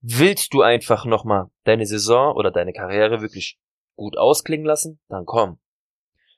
[0.00, 3.58] Willst du einfach nochmal deine Saison oder deine Karriere wirklich
[3.96, 5.00] gut ausklingen lassen?
[5.08, 5.58] Dann komm.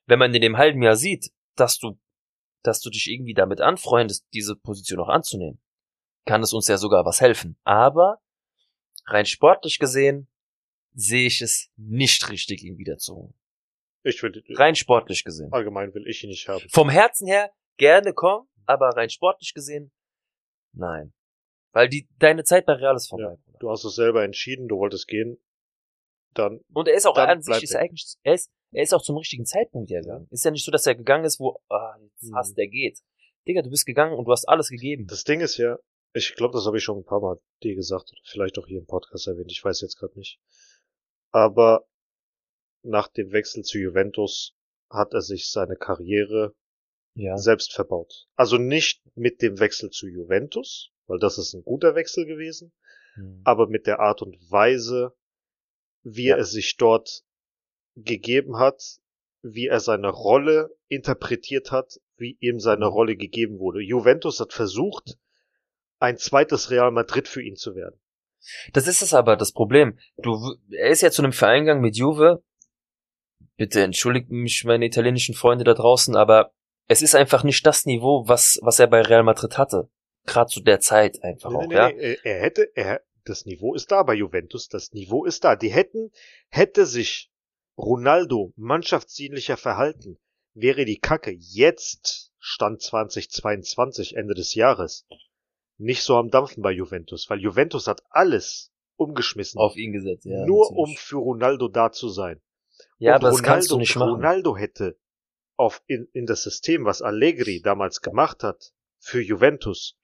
[0.06, 1.98] Wenn man in dem halben Jahr sieht, dass du,
[2.62, 5.60] dass du dich irgendwie damit anfreundest, diese Position auch anzunehmen,
[6.24, 7.58] kann es uns ja sogar was helfen.
[7.64, 8.20] Aber
[9.06, 10.28] rein sportlich gesehen
[10.94, 13.34] sehe ich es nicht richtig, ihn wieder zu holen.
[14.02, 15.52] Ich will, Rein sportlich gesehen.
[15.52, 16.64] allgemein will ich ihn nicht haben.
[16.70, 19.92] Vom Herzen her gerne kommen, aber rein sportlich gesehen,
[20.72, 21.12] nein.
[21.72, 23.36] Weil die, deine Zeit bei Real ist vorbei.
[23.60, 25.38] Du hast es selber entschieden, du wolltest gehen.
[26.34, 26.60] dann.
[26.72, 27.80] Und er ist auch an sich, ist er.
[27.80, 30.28] eigentlich, er ist, er ist auch zum richtigen Zeitpunkt gegangen.
[30.30, 32.34] Ist ja nicht so, dass er gegangen ist, wo, ah, jetzt Mhm.
[32.36, 33.00] hast der geht.
[33.48, 35.06] Digga, du bist gegangen und du hast alles gegeben.
[35.08, 35.78] Das Ding ist ja,
[36.12, 38.78] ich glaube, das habe ich schon ein paar Mal dir gesagt, oder vielleicht auch hier
[38.78, 40.38] im Podcast erwähnt, ich weiß jetzt gerade nicht.
[41.32, 41.88] Aber
[42.82, 44.54] nach dem Wechsel zu Juventus
[44.90, 46.54] hat er sich seine Karriere
[47.14, 47.36] ja.
[47.36, 48.28] selbst verbaut.
[48.36, 52.72] Also nicht mit dem Wechsel zu Juventus, weil das ist ein guter Wechsel gewesen,
[53.18, 53.40] Hm.
[53.44, 55.14] aber mit der Art und Weise,
[56.02, 56.36] wie Ja.
[56.36, 57.22] er es sich dort
[57.96, 58.82] gegeben hat,
[59.42, 62.92] wie er seine Rolle interpretiet hat, wie ihm seine Mhm.
[62.92, 63.80] Rolle gegeben wurde.
[63.82, 65.16] Juventus hat versucht,
[66.00, 68.00] ein zweites Real Madrid für ihn zu werden.
[68.72, 69.98] Das ist es aber, das Problem.
[70.16, 72.42] Du, er ist ja zu einem Verein gegangen mit Juve.
[73.56, 76.52] Bitte entschuldigt mich, meine italienischen Freunde da draußen, aber
[76.86, 79.90] es ist einfach nicht das Niveau, was, was er bei Real Madrid hatte.
[80.24, 81.88] Gerade zu der Zeit einfach Nee, auch, nee, ja.
[81.92, 85.56] nee, er hätte, er, das Niveau ist da bei Juventus, das Niveau ist da.
[85.56, 86.10] Die hätten,
[86.48, 87.30] hätte sich
[87.76, 90.18] Ronaldo mannschaftsdienlicher verhalten,
[90.54, 95.06] wäre die Kacke jetzt, Stand 2022, Ende des Jahres,
[95.76, 100.44] nicht so am Dampfen bei Juventus, weil Juventus hat alles umgeschmissen, Auf ihn gesetzt, ja.
[100.44, 102.40] nur um für Ronaldo da zu sein.
[102.98, 104.10] Ja, Und das kannst du Ronaldo- nicht machen.
[104.10, 104.98] Ronaldo hätte
[105.56, 109.96] auf in, in das System, was Allegri damals gemacht hat, für Juventus,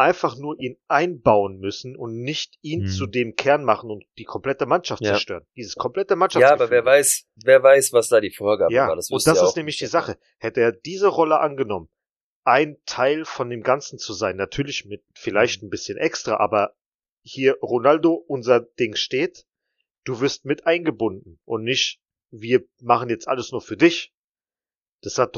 [0.00, 2.88] einfach nur ihn einbauen müssen und nicht ihn Hm.
[2.88, 5.12] zu dem Kern machen und die komplette Mannschaft Ja.
[5.12, 5.46] zerstören.
[5.56, 6.64] Dieses komplette Ja, Mannschaftsgefüge.
[6.64, 8.96] aber wer weiß, wer weiß, was da die Vorgabe Ja, war.
[8.96, 10.18] Das und das ja ist nämlich die Sache.
[10.38, 11.88] Hätte er diese Rolle angenommen,
[12.44, 16.74] ein Teil von dem Ganzen zu sein, natürlich mit vielleicht ein bisschen extra, aber
[17.22, 19.44] hier Ronaldo, unser Ding steht,
[20.04, 24.14] du wirst mit eingebunden und nicht, wir machen jetzt alles nur für dich.
[25.02, 25.36] Das hat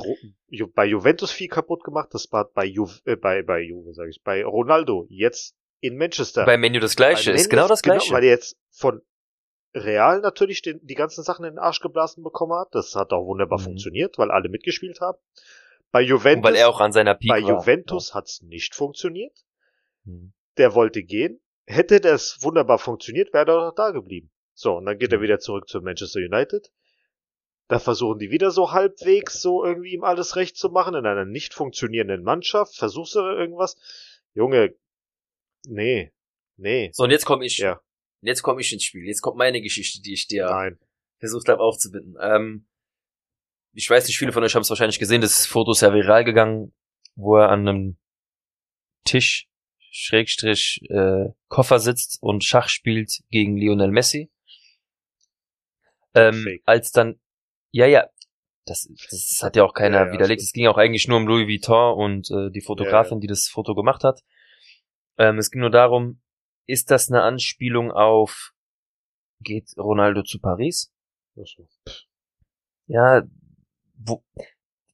[0.48, 4.10] Ju bei Juventus viel kaputt gemacht, das hat bei Ju äh, bei bei Juve, sage
[4.10, 6.44] ich, bei Ronaldo jetzt in Manchester.
[6.44, 8.12] Bei Menu das Gleiche, ist genau das Gleiche.
[8.12, 9.02] weil er jetzt von
[9.74, 12.68] Real natürlich den, die ganzen Sachen in den Arsch geblasen bekommen hat.
[12.74, 13.64] Das hat auch wunderbar Mhm.
[13.64, 15.18] funktioniert, weil alle mitgespielt haben.
[15.90, 17.48] Bei Und Juventus, weil er auch an seiner Peak bei war.
[17.60, 19.36] Juventus hat's nicht funktioniert.
[20.04, 20.32] Hm.
[20.58, 21.40] Der wollte gehen.
[21.64, 24.30] Hätte das wunderbar funktioniert, wäre er doch da geblieben.
[24.54, 25.22] So, und dann geht er Mhm.
[25.22, 26.70] wieder zurück zu Manchester United.
[27.72, 31.24] Da versuchen die wieder so halbwegs so irgendwie ihm alles recht zu machen in einer
[31.24, 32.76] nicht funktionierenden Mannschaft.
[32.76, 33.78] Versuchst du da irgendwas?
[34.34, 34.74] Junge,
[35.66, 36.12] nee,
[36.58, 37.56] nee, So, und jetzt komme ich.
[37.56, 37.80] ja,
[38.20, 39.06] Jetzt komme ich ins Spiel.
[39.06, 40.78] Jetzt kommt meine Geschichte, die ich dir nein.
[41.18, 42.14] versucht habe aufzubinden.
[42.20, 42.68] Ähm,
[43.72, 46.24] ich weiß nicht, viele von euch haben es wahrscheinlich gesehen, das Foto ist ja viral
[46.24, 46.74] gegangen,
[47.14, 47.96] wo er an einem
[49.06, 49.48] Tisch,
[49.78, 54.30] Schrägstrich, äh, Koffer sitzt und Schach spielt gegen Lionel Messi.
[56.14, 56.62] Ähm, Fake.
[56.66, 57.18] als dann,
[57.72, 58.06] ja, ja,
[58.64, 60.40] das, das hat ja auch keiner Ja, widerlegt.
[60.42, 63.74] Es ging auch eigentlich nur um Louis Vuitton und äh, die Fotografin, die das Foto
[63.74, 64.22] gemacht hat.
[65.18, 66.20] Ähm, es ging nur darum,
[66.66, 68.52] ist das eine Anspielung auf,
[69.40, 70.92] geht Ronaldo zu Paris?
[72.86, 73.22] Ja,
[73.94, 74.22] wo,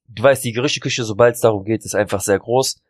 [0.07, 2.81] du weißt, die Gerüchteküche, sobald es darum geht, ist einfach sehr groß.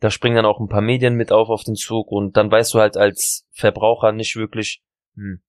[0.00, 2.74] Da springen dann auch ein paar Medien mit auf auf den Zug und dann weißt
[2.74, 4.82] du halt als Verbraucher nicht wirklich,
[5.14, 5.42] hm,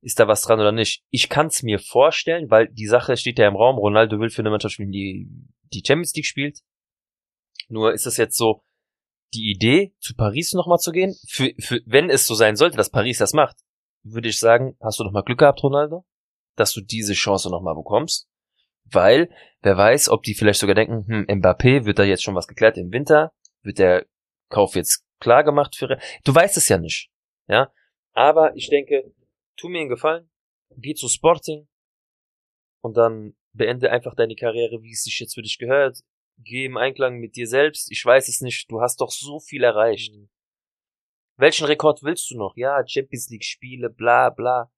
[0.00, 1.02] ist da was dran oder nicht.
[1.10, 4.42] Ich kann es mir vorstellen, weil die Sache steht ja im Raum, Ronaldo will für
[4.42, 5.28] eine Mannschaft spielen, die
[5.72, 6.60] die Champions League spielt.
[7.68, 8.62] Nur ist es jetzt so,
[9.34, 12.90] die Idee, zu Paris nochmal zu gehen, für, für, wenn es so sein sollte, dass
[12.90, 13.56] Paris das macht,
[14.02, 16.06] würde ich sagen, hast du nochmal Glück gehabt, Ronaldo?
[16.58, 18.28] dass du diese Chance nochmal bekommst.
[18.84, 19.30] Weil,
[19.60, 22.76] wer weiß, ob die vielleicht sogar denken, hm, Mbappé, wird da jetzt schon was geklärt
[22.78, 23.32] im Winter?
[23.62, 24.06] Wird der
[24.48, 25.98] Kauf jetzt klar gemacht für...
[26.24, 27.10] Du weißt es ja nicht.
[27.48, 27.70] Ja?
[28.12, 29.12] Aber ich denke,
[29.58, 30.30] tu mir einen Gefallen,
[30.76, 31.68] geh zu Sporting
[32.82, 36.00] und dann beende einfach deine Karriere, wie es sich jetzt für dich gehört.
[36.38, 37.90] Geh im Einklang mit dir selbst.
[37.90, 38.70] Ich weiß es nicht.
[38.70, 40.14] Du hast doch so viel erreicht.
[41.36, 42.56] Welchen Rekord willst du noch?
[42.56, 44.70] Ja, Champions League Spiele, bla bla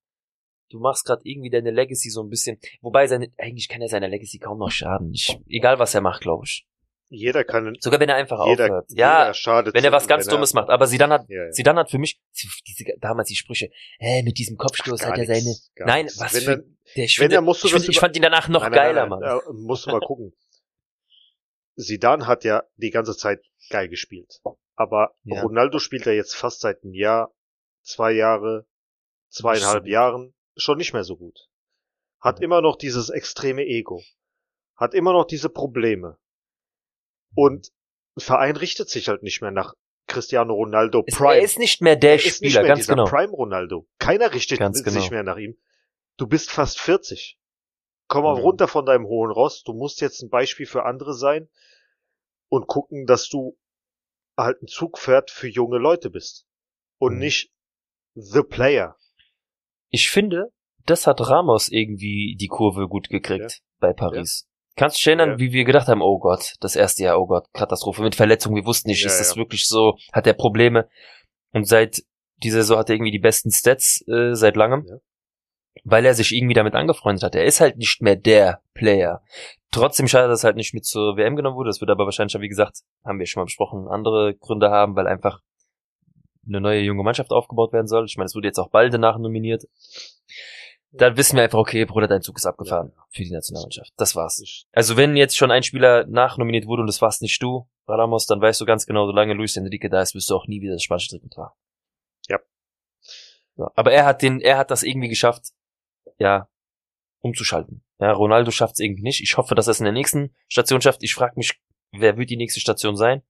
[0.71, 2.59] du machst gerade irgendwie deine Legacy so ein bisschen.
[2.81, 5.13] Wobei seine, eigentlich kann er seiner Legacy kaum noch schaden.
[5.13, 6.67] Ich, egal was er macht, glaube ich.
[7.13, 8.87] Jeder kann, Sogar wenn er einfach jeder, aufhört.
[8.89, 10.71] jeder Ja, schadet wenn er was ganz Dummes macht.
[10.71, 11.51] Aber Zidane hat, Ja, ja.
[11.51, 12.21] Zidane hat für mich,
[12.69, 15.55] diese, damals die Sprüche, äh, mit diesem Kopfstoß hat er seine,
[15.87, 16.21] nein, nichts.
[16.21, 16.57] was wenn für, er,
[16.97, 18.73] der, ich, wenn finde, musst du ich, das finde, ich fand ihn danach noch nein,
[18.73, 19.21] geiler, nein, Mann.
[19.21, 20.33] nein, musst du mal gucken.
[21.75, 23.41] Sidan hat ja die ganze Zeit
[23.71, 24.41] geil gespielt.
[24.77, 25.43] Aber Ja.
[25.43, 27.33] Ronaldo spielt ja jetzt fast seit einem Jahr,
[27.83, 28.67] zwei Jahre,
[29.31, 29.91] zweieinhalb so.
[29.91, 31.49] Jahren schon nicht mehr so gut.
[32.21, 34.03] Hat immer noch dieses extreme Ego.
[34.77, 36.19] Hat immer noch diese Probleme.
[37.35, 37.71] Und
[38.17, 39.75] ein Verein richtet sich halt nicht mehr nach
[40.07, 41.35] Cristiano Ronaldo Es, Prime.
[41.37, 43.05] er ist nicht mehr der Er ist nicht Spieler, mehr ganz dieser genau.
[43.09, 43.87] Prime Ronaldo.
[43.99, 45.09] Keiner richtet Ganz sich genau.
[45.11, 45.57] mehr nach ihm.
[46.17, 47.39] Du bist fast 40.
[48.09, 48.41] Komm mal Mhm.
[48.41, 49.63] runter von deinem hohen Ross.
[49.63, 51.49] Du musst jetzt ein Beispiel für andere sein
[52.49, 53.57] und gucken, dass du
[54.37, 56.45] halt ein Zugpferd für junge Leute bist.
[56.99, 57.19] Und Mhm.
[57.21, 57.53] nicht
[58.15, 58.97] the player.
[59.91, 60.53] ich finde,
[60.87, 63.59] das hat Ramos irgendwie die Kurve gut gekriegt Ja.
[63.79, 64.49] bei Paris.
[64.77, 65.39] Kannst du dich erinnern, Ja.
[65.39, 68.65] wie wir gedacht haben, oh Gott, das erste Jahr, oh Gott, Katastrophe mit Verletzungen, wir
[68.67, 70.89] wussten nicht, Ja, ist das wirklich so, hat er Probleme?
[71.53, 72.03] Und seit
[72.43, 74.87] dieser Saison hat er irgendwie die besten Stats äh, seit langem,
[75.85, 77.35] weil er sich irgendwie damit angefreundet hat.
[77.35, 79.23] Er ist halt nicht mehr der Player.
[79.73, 81.69] Trotzdem schade, dass er halt nicht mit zur WM genommen wurde.
[81.69, 85.07] Das wird aber wahrscheinlich, wie gesagt, haben wir schon mal besprochen, andere Gründe haben, weil
[85.07, 85.41] einfach
[86.47, 88.07] eine neue junge Mannschaft aufgebaut werden soll.
[88.07, 89.65] Ich meine, es wurde jetzt auch bald danach nominiert.
[90.93, 93.93] Dann wissen wir einfach, okay, Bruder, dein Zug ist abgefahren für die Nationalmannschaft.
[93.97, 94.67] Das war's.
[94.73, 98.41] Also wenn jetzt schon ein Spieler nachnominiert wurde und das warst nicht du, Ramos, dann
[98.41, 100.83] weißt du ganz genau, solange Luis Enrique da ist, wirst du auch nie wieder das
[100.83, 101.55] spanische Trikot tragen.
[102.29, 102.39] Ja.
[103.57, 103.69] So.
[103.75, 105.51] Aber er hat den, er hat das irgendwie geschafft,
[106.19, 106.49] ja,
[107.21, 107.85] umzuschalten.
[108.01, 109.21] Ja, Ronaldo schafft es irgendwie nicht.
[109.21, 111.03] Ich hoffe, dass er es in der nächsten Station schafft.
[111.03, 111.61] Ich frage mich,
[111.93, 113.23] wer wird die nächste Station sein?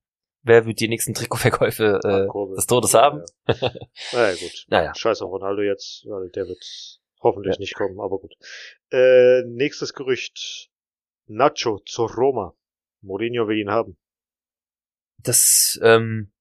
[0.43, 3.25] Wer wird die nächsten Trikotverkäufe äh, des Todes haben?
[3.47, 3.73] Ja.
[4.13, 4.65] Naja, gut.
[4.69, 4.95] Naja.
[4.95, 7.61] Scheiß auf Ronaldo jetzt, weil der wird hoffentlich Ja.
[7.61, 8.35] nicht kommen, aber gut.
[8.91, 10.71] Äh, nächstes Gerücht.
[11.27, 12.55] Nacho zur Roma.
[13.03, 13.97] Mourinho will ihn haben.
[15.18, 16.33] Das ähm,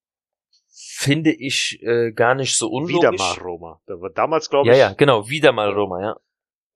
[0.69, 2.97] finde ich äh, gar nicht so unlogisch.
[2.97, 3.81] Wieder mal Roma.
[3.85, 4.79] Da war damals, glaube Ja, ich.
[4.79, 6.19] ja, genau, wieder mal Roma, ja.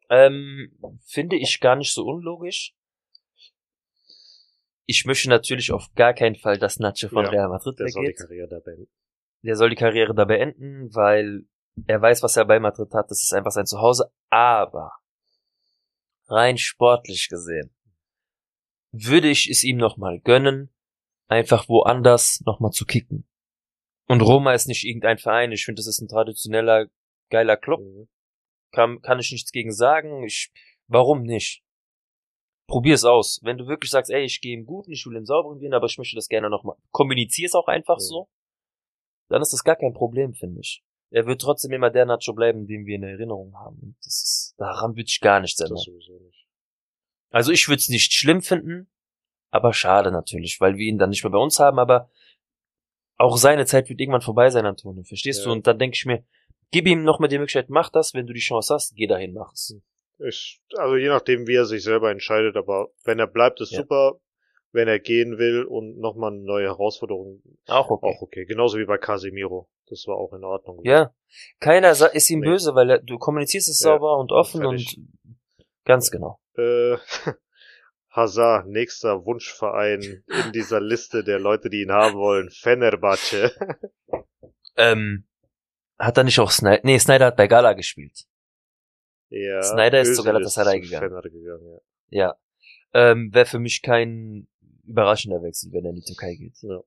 [0.09, 2.75] Ähm, finde ich gar nicht so unlogisch.
[4.85, 8.03] Ich möchte natürlich auf gar keinen Fall, dass Nacho von Ja, Real Madrid Der soll
[8.03, 8.19] die weggeht.
[8.27, 8.89] Karriere da beenden.
[9.41, 11.45] Der soll die Karriere da beenden, weil
[11.87, 13.09] er weiß, was er bei Madrid hat.
[13.09, 14.11] Das ist einfach sein Zuhause.
[14.29, 14.93] Aber
[16.27, 17.75] rein sportlich gesehen
[18.91, 20.71] würde ich es ihm nochmal gönnen,
[21.27, 23.27] einfach woanders nochmal zu kicken.
[24.07, 25.51] Und Roma ist nicht irgendein Verein.
[25.51, 26.87] Ich finde, das ist ein traditioneller,
[27.29, 28.07] geiler Club Mhm.
[28.71, 30.23] kann, kann ich nichts gegen sagen.
[30.23, 30.51] Ich,
[30.87, 31.63] warum nicht?
[32.67, 33.39] Probier es aus.
[33.43, 35.87] Wenn du wirklich sagst, ey, ich gehe im Guten, ich will im Sauberen gehen, aber
[35.87, 36.77] ich möchte das gerne nochmal.
[36.91, 38.01] Kommunizier es auch einfach Mhm.
[38.01, 38.29] so.
[39.29, 40.83] Dann ist das gar kein Problem, finde ich.
[41.13, 43.77] Er wird trotzdem immer der Nacho bleiben, den wir in Erinnerung haben.
[43.81, 45.75] Und das ist, daran würde ich gar nichts ändern.
[45.75, 46.47] Nicht.
[47.29, 48.89] Also ich würde es nicht schlimm finden,
[49.51, 52.09] aber schade natürlich, weil wir ihn dann nicht mehr bei uns haben, aber
[53.17, 55.03] auch seine Zeit wird irgendwann vorbei sein, Antonio.
[55.03, 55.45] Verstehst Ja.
[55.45, 55.51] du?
[55.51, 56.23] Und dann denke ich mir,
[56.71, 59.53] gib ihm nochmal die Möglichkeit, mach das, wenn du die Chance hast, geh dahin, mach
[59.53, 59.75] es.
[60.17, 63.81] Ich, also je nachdem, wie er sich selber entscheidet, aber wenn er bleibt, ist Ja.
[63.81, 64.19] super.
[64.71, 68.07] Wenn er gehen will und nochmal eine neue Herausforderung, Auch okay.
[68.07, 68.45] auch okay.
[68.45, 69.69] Genauso wie bei Casemiro.
[69.89, 70.79] Das war auch in Ordnung.
[70.83, 71.13] Ja,
[71.59, 72.47] keiner ist ihm Nee.
[72.47, 74.97] böse, weil er, du kommunizierst es Ja, sauber und offen fertig.
[74.97, 75.07] und
[75.83, 76.39] ganz genau.
[76.57, 76.97] Äh,
[78.09, 82.49] Hazard, nächster Wunschverein in dieser Liste der Leute, die ihn haben wollen.
[82.49, 83.51] Fenerbahce.
[84.75, 85.27] Ähm,
[85.99, 86.81] hat er nicht auch Snyder?
[86.83, 88.25] Nee, Snyder hat bei Gala gespielt.
[89.29, 91.09] ja, Snyder ist zu Özil Galatasaray gegangen.
[91.09, 91.79] Fener gegangen
[92.09, 92.25] ja.
[92.25, 92.35] Ja.
[93.11, 94.47] Ähm, Wäre für mich kein
[94.83, 96.57] überraschender Wechsel, wenn er in die Türkei geht.
[96.61, 96.79] Ja.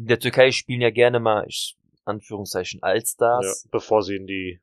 [0.00, 1.76] In der Türkei spielen ja gerne mal, ich,
[2.06, 4.60] Anführungszeichen, Ja, Allstars, bevor sie in die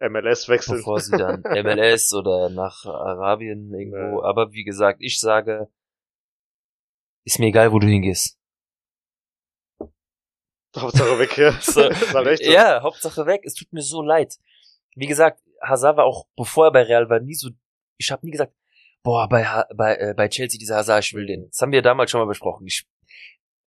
[0.00, 0.78] MLS wechseln.
[0.78, 4.22] bevor sie dann MLS oder nach Arabien irgendwo.
[4.22, 4.24] Ja.
[4.24, 5.68] Aber wie gesagt, ich sage,
[7.26, 8.38] ist mir egal, wo du hingehst.
[10.76, 11.52] Hauptsache weg, ja.
[11.60, 11.82] So.
[12.50, 13.42] Ja, Hauptsache weg.
[13.44, 14.38] Es tut mir so leid.
[14.94, 17.50] Wie gesagt, Hazard war auch, bevor er bei Real war, nie so.
[17.98, 18.54] Ich habe nie gesagt,
[19.02, 21.48] boah, bei, bei, äh, bei Chelsea dieser Hazard, ich will den.
[21.48, 22.66] Das haben wir damals schon mal besprochen.
[22.66, 22.86] Ich,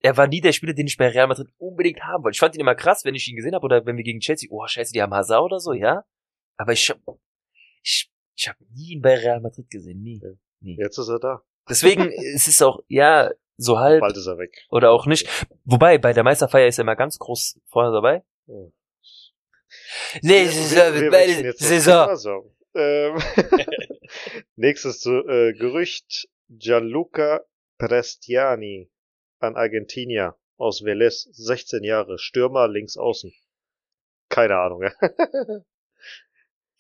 [0.02, 2.34] er war nie der Spieler, den ich bei Real Madrid unbedingt haben wollte.
[2.34, 4.48] Ich fand ihn immer krass, wenn ich ihn gesehen habe oder wenn wir gegen Chelsea,
[4.50, 6.04] oh scheiße, die haben Hazard oder so, ja.
[6.56, 6.98] Aber ich hab,
[7.82, 10.20] ich, ich habe nie ihn bei Real Madrid gesehen, nie.
[10.60, 10.76] Nie.
[10.78, 11.42] Jetzt ist er da.
[11.68, 14.66] Deswegen es ist auch, ja, so halb Bald ist er weg.
[14.70, 15.28] oder auch nicht.
[15.64, 18.24] Wobei, bei der Meisterfeier ist er immer ganz groß vorne dabei.
[18.46, 18.72] Oh.
[21.44, 22.54] Jetzt das Thema, so.
[22.74, 23.18] Ähm,
[24.56, 26.28] nächstes zu, äh, Gerücht.
[26.48, 27.40] Gianluca
[27.78, 28.90] Prestiani
[29.42, 33.32] an Argentinier aus Vélez, 16 Jahre, Stürmer links außen.
[34.28, 34.82] Keine Ahnung.
[34.82, 34.92] Ja.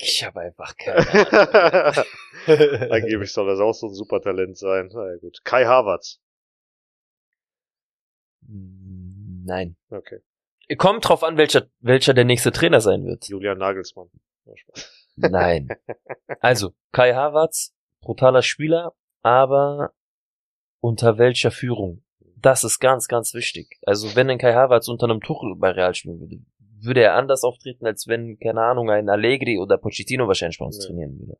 [0.04, 0.96] Ich habe einfach keine
[2.90, 4.90] Angeblich soll das auch so ein Supertalent sein.
[4.92, 5.44] Na ja, gut.
[5.44, 6.20] Kai Havertz.
[8.40, 9.76] Mm, Nein.
[9.90, 10.20] Okay.
[10.76, 13.28] Kommt drauf an, welcher, welcher der nächste Trainer sein wird.
[13.28, 14.10] Julian Nagelsmann.
[15.14, 15.68] Nein.
[16.40, 19.92] Also, Kai Havertz, brutaler Spieler, aber
[20.80, 22.02] unter welcher Führung?
[22.42, 23.78] Das ist ganz, ganz wichtig.
[23.86, 26.40] Also, wenn ein Kai Havertz unter einem Tuchel bei Real spielen würde,
[26.80, 30.78] würde er anders auftreten, als wenn, keine Ahnung, ein Allegri oder Pochettino wahrscheinlich bei uns
[30.78, 30.86] Ja.
[30.86, 31.38] trainieren würde.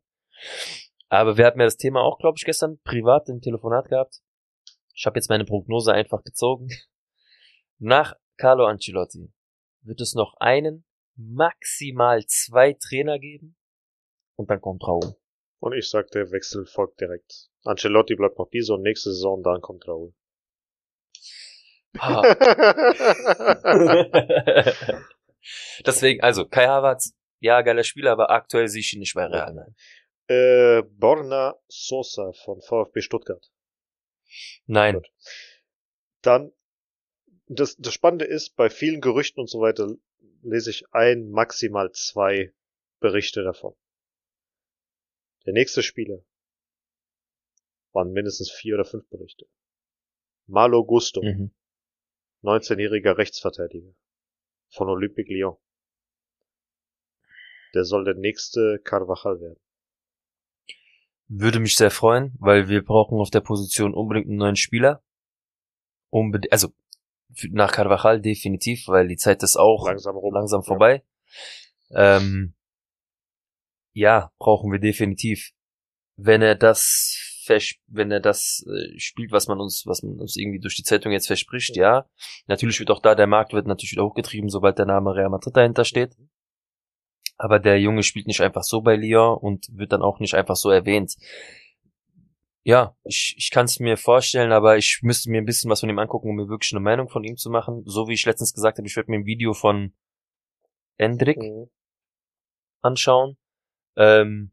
[1.09, 4.21] Aber wir hatten ja das Thema auch, glaube ich, gestern privat im Telefonat gehabt.
[4.95, 6.69] Ich habe jetzt meine Prognose einfach gezogen.
[7.77, 9.31] Nach Carlo Ancelotti
[9.81, 10.85] wird es noch einen,
[11.15, 13.55] maximal zwei Trainer geben
[14.35, 15.15] und dann kommt Raul.
[15.59, 17.49] Und ich sag, der Wechsel folgt direkt.
[17.63, 20.13] Ancelotti bleibt noch diese und nächste Saison, dann kommt Raul.
[25.85, 29.53] Deswegen, also Kai Havertz, ja, geiler Spieler, aber aktuell sehe ich ihn nicht bei Real.
[29.53, 29.75] Nein.
[30.27, 33.51] Äh, Borna Sosa von VfB Stuttgart.
[34.65, 34.95] Nein.
[34.95, 35.11] Gut.
[36.21, 36.53] Dann,
[37.47, 39.89] das, das Spannende ist, bei vielen Gerüchten und so weiter
[40.41, 42.53] lese ich ein, maximal zwei
[42.99, 43.75] Berichte davon.
[45.45, 46.19] Der nächste Spieler
[47.91, 49.45] waren mindestens vier oder fünf Berichte.
[50.47, 51.53] Malo Gusto, Mhm.
[52.43, 53.93] 19-jähriger Rechtsverteidiger
[54.69, 55.57] von Olympique Lyon.
[57.73, 59.59] Der soll der nächste Carvajal werden.
[61.27, 65.01] Würde mich sehr freuen, weil wir brauchen auf der Position unbedingt einen neuen Spieler.
[66.09, 66.69] Unbedingt, also
[67.49, 70.33] nach Carvajal definitiv, weil die Zeit ist auch Langsam rum.
[70.33, 70.67] langsam Ja.
[70.67, 71.03] vorbei.
[71.91, 72.53] Ähm,
[73.93, 75.51] ja, brauchen wir definitiv.
[76.15, 77.32] Wenn er das
[77.87, 81.11] wenn er das äh, spielt, was man uns, was man uns irgendwie durch die Zeitung
[81.11, 82.05] jetzt verspricht, ja.
[82.47, 85.55] Natürlich wird auch da der Markt wird natürlich wieder hochgetrieben, sobald der Name Real Madrid
[85.55, 86.15] dahinter steht.
[87.37, 90.55] Aber der Junge spielt nicht einfach so bei Lyon und wird dann auch nicht einfach
[90.55, 91.15] so erwähnt.
[92.65, 95.89] Ja, ich, ich kann es mir vorstellen, aber ich müsste mir ein bisschen was von
[95.89, 97.83] ihm angucken, um mir wirklich eine Meinung von ihm zu machen.
[97.85, 99.93] So wie ich letztens gesagt habe, ich werde mir ein Video von
[100.97, 101.69] Endrick Mhm.
[102.81, 103.37] anschauen.
[103.97, 104.51] Ähm,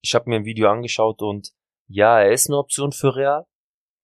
[0.00, 1.52] ich habe mir ein Video angeschaut und
[1.88, 3.46] ja, er ist eine Option für Real,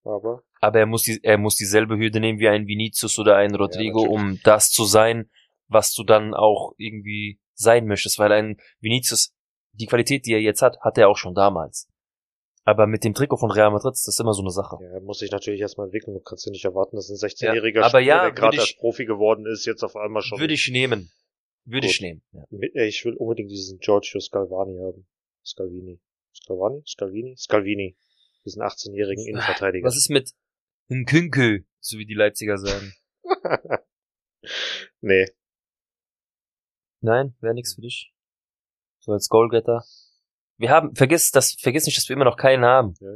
[0.04, 3.54] Aber aber er muss die, er muss dieselbe Hürde nehmen wie ein Vinicius oder ein
[3.54, 4.14] Rodrigo, natürlich.
[4.20, 5.30] um das zu sein,
[5.68, 9.32] was du dann auch irgendwie sein möchtest, weil ein Vinicius,
[9.72, 11.88] die Qualität, die er jetzt hat, hat er auch schon damals.
[12.64, 14.76] Aber mit dem Trikot von Real Madrid ist das immer so eine Sache.
[14.82, 16.12] ja, muss sich natürlich erstmal entwickeln.
[16.14, 19.06] Du kannst ja nicht erwarten, dass ein 16-jähriger Ja, Spieler, ja, der gerade als Profi
[19.06, 20.38] geworden ist, jetzt auf einmal schon.
[20.38, 21.10] Würde ich nehmen.
[21.64, 21.94] Würde Gut.
[21.94, 22.22] ich nehmen.
[22.32, 22.44] Ja.
[22.84, 25.06] Ich will unbedingt diesen Giorgio Scalvani haben.
[25.44, 26.00] Scalvini.
[26.34, 26.82] Scalvani?
[26.86, 27.36] Scalvini?
[27.36, 27.96] Scalvini.
[28.44, 29.86] Diesen 18-jährigen Innenverteidiger.
[29.86, 30.32] Was ist mit
[30.88, 32.94] Nkünkö, so wie die Leipziger sagen?
[35.00, 35.26] nee.
[37.00, 38.12] Nein, wäre nichts für dich.
[39.00, 39.84] So als Goalgetter.
[40.56, 42.94] Wir haben, vergiss das, vergiss nicht, dass wir immer noch keinen haben.
[43.00, 43.12] Ja.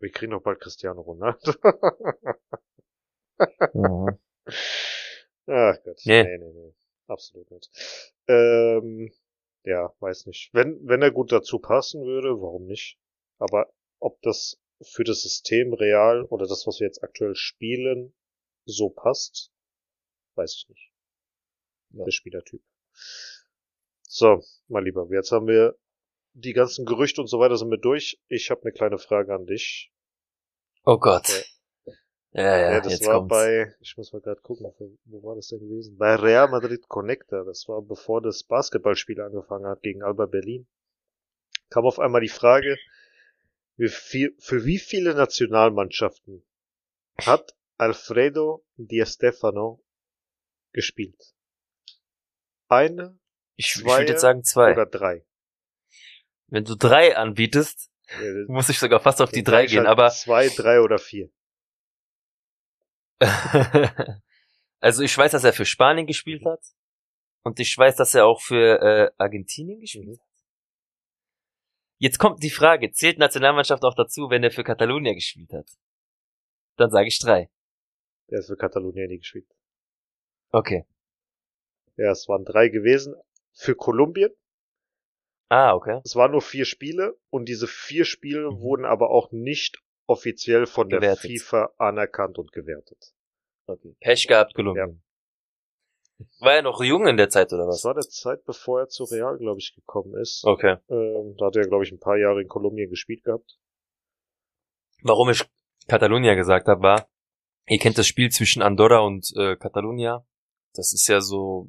[0.00, 1.52] Wir kriegen doch bald Cristiano Ronaldo.
[3.72, 4.18] Mhm.
[5.46, 6.00] Ach Gott.
[6.04, 6.22] Nee.
[6.24, 6.74] Nee, nee, nee.
[7.06, 7.70] Absolut nicht.
[8.28, 9.10] Ähm,
[9.64, 10.50] ja, weiß nicht.
[10.52, 12.98] Wenn, wenn er gut dazu passen würde, warum nicht?
[13.38, 18.14] Aber ob das für das System real oder das, was wir jetzt aktuell spielen,
[18.66, 19.50] so passt,
[20.34, 20.92] weiß ich nicht.
[21.90, 22.62] Der Spielertyp.
[24.02, 25.78] So, mein Lieber, jetzt haben wir
[26.32, 28.20] die ganzen Gerüchte und so weiter sind wir durch.
[28.28, 29.92] Ich habe eine kleine Frage an dich.
[30.84, 31.44] Oh Gott.
[32.34, 32.42] Ja.
[32.42, 33.30] Ja, ja, das jetzt war kommt's.
[33.30, 34.66] bei, ich muss mal gerade gucken,
[35.04, 35.96] wo, war das denn gewesen?
[35.96, 37.44] Bei Real Madrid Connector.
[37.44, 40.66] Das war bevor das Basketballspiel angefangen hat gegen Alba Berlin.
[41.70, 42.76] Kam auf einmal die Frage,
[43.76, 46.44] wie viel, für wie viele Nationalmannschaften
[47.24, 49.80] hat Alfredo Di Stefano
[50.72, 51.34] gespielt?
[52.68, 53.16] Eine
[53.54, 54.72] ich, ich zwei würde jetzt sagen zwei.
[54.72, 55.24] oder drei?
[56.48, 59.88] Wenn du drei anbietest, Ja, muss ich sogar fast auf die drei ich gehen, halt
[59.88, 61.30] aber Zwei, drei oder vier.
[64.80, 66.60] also ich weiß, dass er für Spanien gespielt hat
[67.44, 70.12] und ich weiß, dass er auch für äh, Argentinien gespielt Mhm.
[70.12, 70.20] hat.
[71.98, 75.70] Jetzt kommt die Frage, zählt Nationalmannschaft auch dazu, wenn er für Catalunya gespielt hat?
[76.76, 77.50] Dann sage ich drei.
[78.30, 79.46] Der ist für Katalonien nie gespielt.
[80.50, 80.84] Okay.
[81.96, 83.14] Ja, es waren drei gewesen.
[83.52, 84.30] Für Kolumbien
[85.50, 86.00] Ah, okay.
[86.04, 88.60] Es waren nur vier Spiele und diese vier Spiele Mhm.
[88.60, 91.30] wurden aber auch nicht offiziell von der Gewertet.
[91.30, 93.12] FIFA anerkannt und gewertet.
[93.66, 93.94] okay.
[94.00, 95.02] Pech gehabt, Kolumbien.
[96.38, 97.84] War er noch jung in der Zeit oder Das was?
[97.84, 100.44] war der Zeit, bevor er zu Real, glaube ich, gekommen ist.
[100.44, 100.76] Okay.
[100.88, 103.58] Ähm, da hat er, glaube ich, ein paar Jahre in Kolumbien gespielt gehabt.
[105.02, 105.42] Warum ich
[105.88, 107.08] Catalunya gesagt habe, war,
[107.66, 110.24] ihr kennt das Spiel zwischen Andorra und äh, Catalunya.
[110.74, 111.68] Das ist ja so,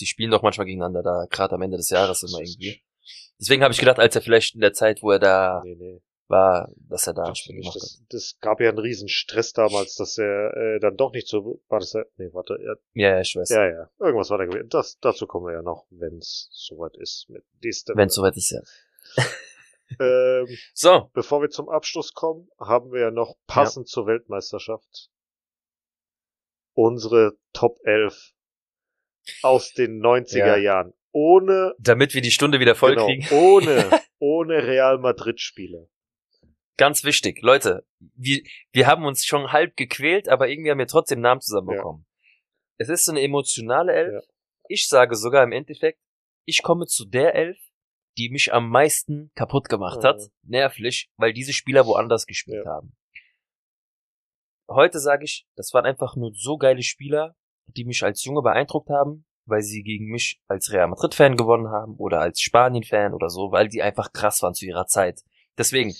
[0.00, 2.82] die spielen doch manchmal gegeneinander da, gerade am Ende des Jahres immer irgendwie.
[3.38, 6.02] Deswegen habe ich gedacht, als er vielleicht in der Zeit, wo er da Nee, nee.
[6.30, 7.82] War, dass er da ein Das, Spiel gemacht hat.
[7.82, 11.60] das, das gab ja einen riesen Stress damals, dass er äh, dann doch nicht so
[11.68, 11.80] war.
[11.80, 12.54] Das, nee, warte.
[12.54, 13.50] Er, Ja, ja, ich weiß.
[13.50, 13.90] ja, ja.
[13.98, 14.68] Irgendwas war da gewesen.
[14.70, 17.92] Das, dazu kommen wir ja noch, wenn es soweit ist mit Diste.
[17.96, 18.60] Wenn es soweit ist, ja.
[20.00, 25.10] ähm, So, Bevor wir zum Abschluss kommen, haben wir ja noch passend zur Weltmeisterschaft
[26.74, 28.32] unsere Top 11
[29.42, 30.56] aus den 90er Ja.
[30.56, 30.94] Jahren.
[31.12, 33.26] Ohne, damit wir die Stunde wieder voll genau, kriegen.
[33.32, 35.88] ohne, ohne Real Madrid Spieler.
[36.76, 38.42] Ganz wichtig, Leute, wir,
[38.72, 42.06] wir haben uns schon halb gequält, aber irgendwie haben wir trotzdem Namen zusammenbekommen.
[42.78, 44.24] Es ist so eine emotionale Elf.
[44.68, 46.00] Ich sage sogar im Endeffekt,
[46.46, 47.58] ich komme zu der Elf,
[48.16, 50.30] die mich am meisten kaputt gemacht hat, Mhm.
[50.50, 52.72] nervlich, weil diese Spieler woanders gespielt Ja.
[52.72, 52.96] haben.
[54.68, 57.34] Heute sage ich, das waren einfach nur so geile Spieler,
[57.66, 61.96] die mich als Junge beeindruckt haben, weil sie gegen mich als Real Madrid-Fan gewonnen haben
[61.96, 65.22] oder als Spanien-Fan oder so, weil die einfach krass waren zu ihrer Zeit.
[65.58, 65.94] Deswegen,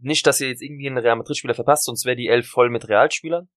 [0.00, 2.88] nicht, dass ihr jetzt irgendwie einen Real Madrid-Spieler verpasst, sonst wäre die Elf voll mit
[2.88, 3.48] Realspielern.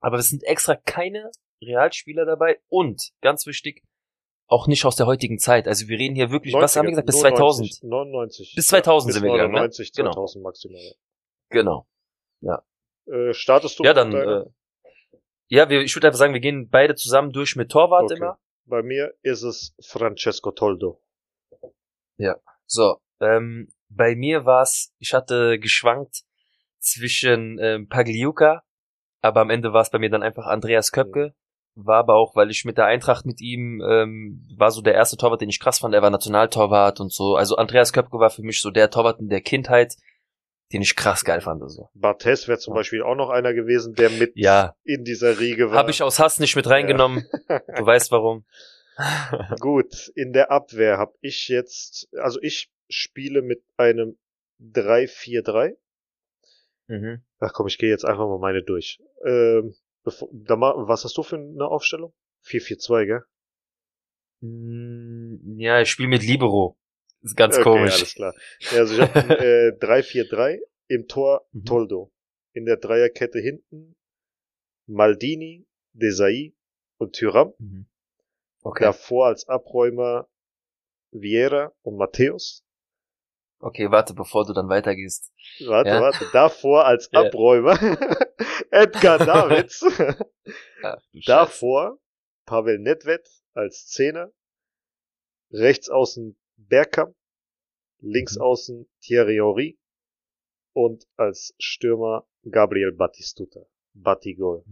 [0.00, 1.30] Aber es sind extra keine
[1.62, 3.82] Realspieler dabei und, ganz wichtig,
[4.46, 5.68] auch nicht aus der heutigen Zeit.
[5.68, 7.82] Also wir reden hier wirklich, was haben wir gesagt, bis 2000?
[7.82, 8.54] 99.
[8.56, 9.58] Bis 2000 sind wir gegangen, ne?
[9.58, 10.12] 99, Genau.
[10.12, 10.80] 2000 maximal.
[10.80, 10.92] ja.
[11.50, 11.86] Genau.
[13.06, 14.44] Äh, startest du Ja, dann, äh,
[15.48, 18.16] ja, wir, ich würde einfach sagen, wir gehen beide zusammen durch mit Torwart Okay.
[18.16, 18.38] immer.
[18.66, 21.02] Bei mir ist es Francesco Toldo.
[22.66, 26.22] So, ähm, bei mir war's, ich hatte geschwankt
[26.78, 28.62] zwischen ähm, Pagliuca,
[29.20, 31.34] aber am Ende war es bei mir dann einfach Andreas Köpke.
[31.74, 35.16] War aber auch, weil ich mit der Eintracht mit ihm, ähm, war so der erste
[35.16, 35.94] Torwart, den ich krass fand.
[35.94, 37.36] Er war Nationaltorwart und so.
[37.36, 39.94] Also Andreas Köpke war für mich so der Torwart in der Kindheit,
[40.72, 41.62] den ich krass geil fand.
[41.62, 41.88] Also.
[41.94, 45.78] Barthez wäre zum Beispiel auch noch einer gewesen, der mit Ja, in dieser Riege war.
[45.78, 47.24] habe ich aus Hass nicht mit reingenommen.
[47.48, 48.44] Du weißt warum.
[49.60, 54.18] Gut, in der Abwehr habe ich jetzt, also ich spiele mit einem
[54.60, 55.76] 3-4-3.
[56.88, 57.22] mhm.
[57.40, 59.00] Ach komm, ich gehe jetzt einfach mal meine durch.
[59.24, 62.12] Ähm, bevor, da was hast du für eine Aufstellung?
[62.44, 63.22] 4-4-2, gell?
[64.40, 66.76] Mm, Ja, ich spiele mit Libero.
[67.22, 67.94] Ist ganz okay, komisch.
[67.94, 68.34] alles klar.
[68.72, 71.64] Ja, also ich habe äh, 3-4-3, im Tor Mhm.
[71.64, 72.12] Toldo.
[72.52, 73.94] In der Dreierkette hinten
[74.86, 76.54] Maldini, Desai
[76.98, 77.52] und Thuram.
[77.58, 77.86] Mhm.
[78.62, 78.84] Okay.
[78.84, 80.28] Davor als Abräumer
[81.12, 82.64] Vieira und Matthäus.
[83.60, 85.32] Okay, warte, bevor du dann weitergehst.
[85.66, 86.00] Warte, Ja.
[86.00, 86.28] warte.
[86.32, 87.12] Davor als.
[87.12, 87.72] Abräumer
[88.70, 89.84] Edgar Davids.
[90.82, 90.96] Ach.
[91.26, 91.98] Davor
[92.46, 94.30] Pavel Nedved als Zehner.
[95.50, 97.14] Rechts außen Bergkamp.
[98.00, 98.42] Links Mhm.
[98.42, 99.78] außen Thierry Henry.
[100.72, 103.60] Und als Stürmer Gabriel Batistuta.
[103.94, 104.64] Batigol.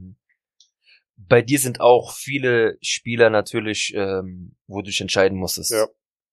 [1.16, 5.72] Bei dir sind auch viele Spieler natürlich, ähm, wo du dich entscheiden musstest.
[5.72, 5.86] Ja.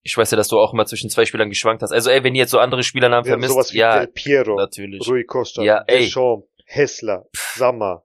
[0.06, 1.92] Ich weiß ja, dass du auch immer zwischen zwei Spielern geschwankt hast.
[1.94, 4.56] Also ey, wenn ihr jetzt so andere Spielernamen haben vermisst, sowas wie ja, Del Piero,
[4.58, 5.08] natürlich.
[5.08, 6.00] Rui Costa, Ja, ey.
[6.06, 7.26] Deschamps, Hessler,
[7.56, 8.04] Sammer,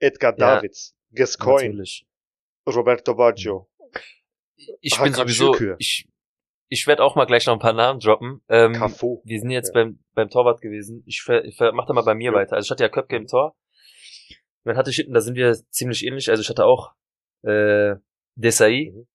[0.00, 0.56] Edgar Ja.
[0.56, 2.06] Davids, Gascoigne, Natürlich.
[2.66, 3.68] Roberto Baggio.
[4.80, 5.76] Ich bin Hakan sowieso, Şükür.
[5.78, 6.08] ich,
[6.68, 8.42] ich werde auch mal gleich noch ein paar Namen droppen.
[8.48, 9.22] Ähm, Cafu.
[9.24, 9.74] wir sind jetzt Ja.
[9.84, 11.02] beim, beim Torwart gewesen.
[11.06, 12.36] Ich, ver, ich ver, mach da mal bei mir Ja.
[12.36, 12.56] weiter.
[12.56, 13.56] Also ich hatte ja Köpke im Tor.
[14.64, 16.28] Dann hatte ich hinten, da sind wir ziemlich ähnlich.
[16.30, 16.92] Also ich hatte auch
[17.44, 17.94] äh,
[18.34, 19.06] Desai, Mhm.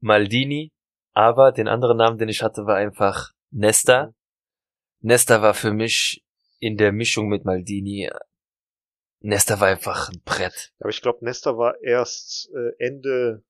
[0.00, 0.72] Maldini,
[1.12, 4.14] aber den anderen Namen, den ich hatte, war einfach Nesta.
[5.00, 6.24] Nesta war für mich
[6.58, 8.10] in der Mischung mit Maldini.
[9.20, 10.72] Nesta war einfach ein Brett.
[10.80, 13.42] Aber ich glaube, Nesta war erst äh, Ende.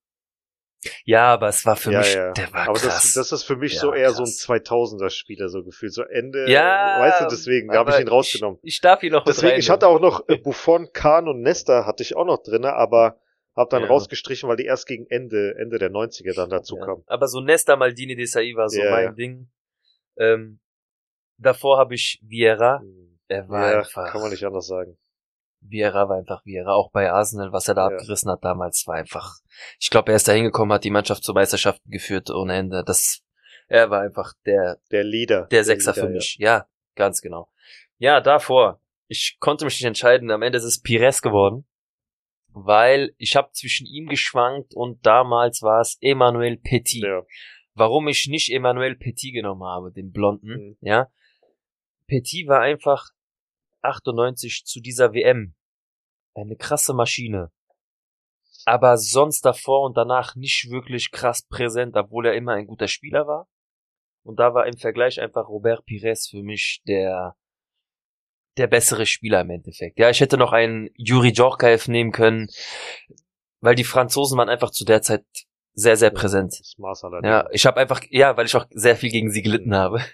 [1.04, 2.32] Ja, aber es war für ja, mich, ja.
[2.32, 3.02] der war Aber krass.
[3.02, 4.16] das, das ist für mich Ja, so eher krass.
[4.16, 5.92] so ein 2000er Spieler so gefühlt.
[5.92, 6.50] So Ende.
[6.50, 8.58] ja, Weißt du, deswegen habe ich ihn rausgenommen.
[8.62, 11.86] Ich, ich darf ihn noch Deswegen, ich hatte auch noch äh, Buffon, Kahn und Nesta
[11.86, 13.21] hatte ich auch noch drinne, aber
[13.56, 13.88] habe dann Ja.
[13.88, 16.84] rausgestrichen, weil die erst gegen Ende Ende der 90er dann dazu Ja.
[16.86, 17.04] kamen.
[17.06, 19.12] Aber so Nesta Maldini Desai war so Ja, mein ja.
[19.12, 19.50] Ding.
[20.16, 20.60] Ähm,
[21.38, 22.80] davor habe ich Vieira.
[22.80, 23.18] Hm.
[23.28, 24.10] Er war Ja, einfach.
[24.10, 24.98] kann man nicht anders sagen.
[25.60, 26.72] Vieira war einfach Vieira.
[26.72, 27.96] Auch bei Arsenal, was er da Ja.
[27.96, 29.36] abgerissen hat damals, war einfach.
[29.78, 32.82] Ich glaube, er ist da hingekommen, hat die Mannschaft zu Meisterschaften geführt ohne Ende.
[32.84, 33.20] Das,
[33.68, 35.46] er war einfach der, Der Leader.
[35.46, 36.36] der Sechser Leader, für mich.
[36.38, 36.66] Ja.
[36.94, 37.48] ganz genau.
[37.98, 38.80] Ja, davor.
[39.08, 40.30] Ich konnte mich nicht entscheiden.
[40.30, 41.64] Am Ende ist es Pires geworden.
[42.54, 47.02] Weil ich habe zwischen ihm geschwankt und damals war es Emmanuel Petit.
[47.04, 47.22] Ja.
[47.74, 50.76] warum ich nicht Emmanuel Petit genommen habe, den Blonden, Mhm.
[50.82, 51.10] ja.
[52.06, 53.08] Petit war einfach
[53.80, 55.54] 98 zu dieser WM
[56.34, 57.50] eine krasse Maschine.
[58.66, 63.26] Aber sonst davor und danach nicht wirklich krass präsent, obwohl er immer ein guter Spieler
[63.26, 63.48] war.
[64.22, 67.34] Und da war im Vergleich einfach Robert Pires für mich der,
[68.56, 69.98] der bessere Spieler im Endeffekt.
[69.98, 72.48] Ja, ich hätte noch einen Juri Djorkaev nehmen können,
[73.60, 75.24] weil die Franzosen waren einfach zu der Zeit
[75.74, 76.54] sehr, sehr präsent.
[76.78, 80.04] Aller Ja, ich habe einfach, ja, weil ich auch sehr viel gegen sie gelitten habe.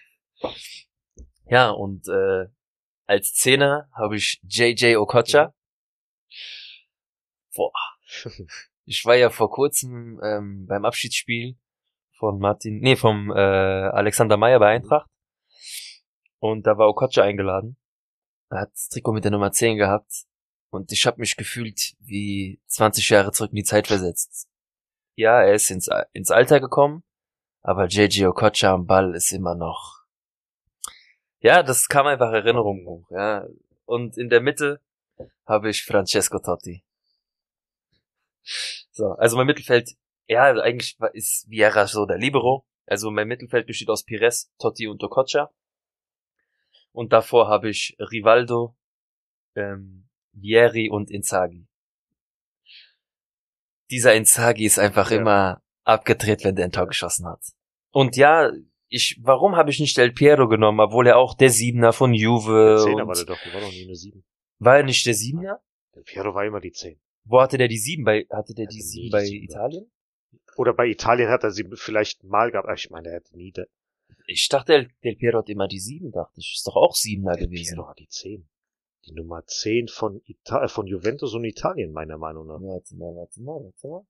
[1.46, 2.46] Ja, und äh,
[3.06, 5.54] als Zehner habe ich JJ Okocha.
[7.54, 7.72] Boah.
[8.90, 11.58] Ich war ja vor kurzem ähm, beim Abschiedsspiel
[12.16, 15.10] von Martin, nee, vom äh, Alexander Meyer bei Eintracht.
[16.38, 17.76] Und da war Okocha eingeladen.
[18.50, 20.24] Er hat das Trikot mit der Nummer 10 gehabt.
[20.70, 24.48] Und ich habe mich gefühlt wie 20 Jahre zurück in die Zeit versetzt.
[25.14, 27.02] Ja, er ist ins, ins Alter gekommen,
[27.62, 30.04] aber JJ Okocha am Ball ist immer noch.
[31.40, 33.46] Ja, das kam einfach Erinnerung hoch, ja.
[33.84, 34.80] Und in der Mitte
[35.46, 36.84] habe ich Francesco Totti.
[38.90, 39.96] So, also mein Mittelfeld,
[40.26, 42.66] ja, eigentlich ist Vieira so der Libero.
[42.86, 45.50] Also mein Mittelfeld besteht aus Pires, Totti und Okocha.
[46.92, 48.76] Und davor habe ich Rivaldo,
[49.54, 51.66] ähm, Vieri und Inzaghi.
[53.90, 55.16] dieser Inzaghi ist einfach Ja.
[55.18, 57.40] immer abgedreht, wenn der ein Tor geschossen hat.
[57.90, 58.52] Und ja,
[58.88, 62.76] ich, warum habe ich nicht Del Piero genommen, obwohl er auch der Siebener von Juve
[62.76, 64.24] Der Zehner war der doch, der war doch nie eine Sieben.
[64.58, 65.62] war er nicht der Siebener?
[65.94, 67.00] Der Piero war immer die Zehn.
[67.24, 69.24] Wo hatte der die Sieben bei, hatte der die Hatte nie Sieben die bei.
[69.24, 69.90] Italien?
[70.56, 72.68] Oder bei Italien hat er sie vielleicht mal gehabt.
[72.78, 73.68] Ich meine, er hätte nie der,
[74.26, 76.54] Ich dachte, Del, Del Piero hat immer die Sieben, dachte ich.
[76.56, 77.74] Ist doch auch Siebener der gewesen.
[77.74, 78.48] Piero hat die Zehn.
[79.06, 82.60] Die Nummer zehn von, Ita äh, von Juventus und Italien, meiner Meinung nach.
[82.60, 84.06] Warte mal, warte mal, warte mal.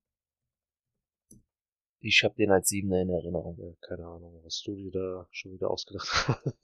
[2.01, 3.57] Ich habe den als Siebener in Erinnerung.
[3.59, 6.55] Ja, keine Ahnung, was du dir da schon wieder ausgedacht hast.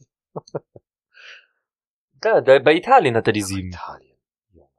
[2.24, 3.70] Ja, da, bei Italien hat er die Sieben.
[3.70, 4.18] Italien.
[4.52, 4.70] Junge,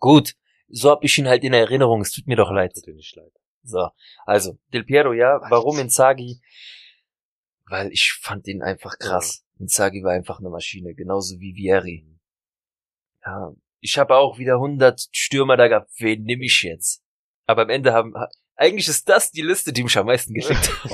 [0.00, 0.34] Gut,
[0.68, 2.00] so hab ich ihn halt in Erinnerung.
[2.00, 2.74] Es tut mir doch leid.
[2.74, 3.32] tut dir nicht leid.
[3.62, 3.88] So,
[4.26, 5.50] also, Del Piero, ja, Was?
[5.50, 6.40] warum Inzaghi?
[7.68, 9.44] Weil ich fand ihn einfach krass.
[9.58, 12.06] Inzaghi war einfach eine Maschine, genauso wie Vieri.
[13.24, 15.90] Ja, ich habe auch wieder 100 Stürmer da gehabt.
[15.98, 17.02] Wen nehme ich jetzt?
[17.46, 20.68] Aber am Ende haben, ha- eigentlich ist das die Liste, die mich am meisten geschickt
[20.84, 20.90] hat.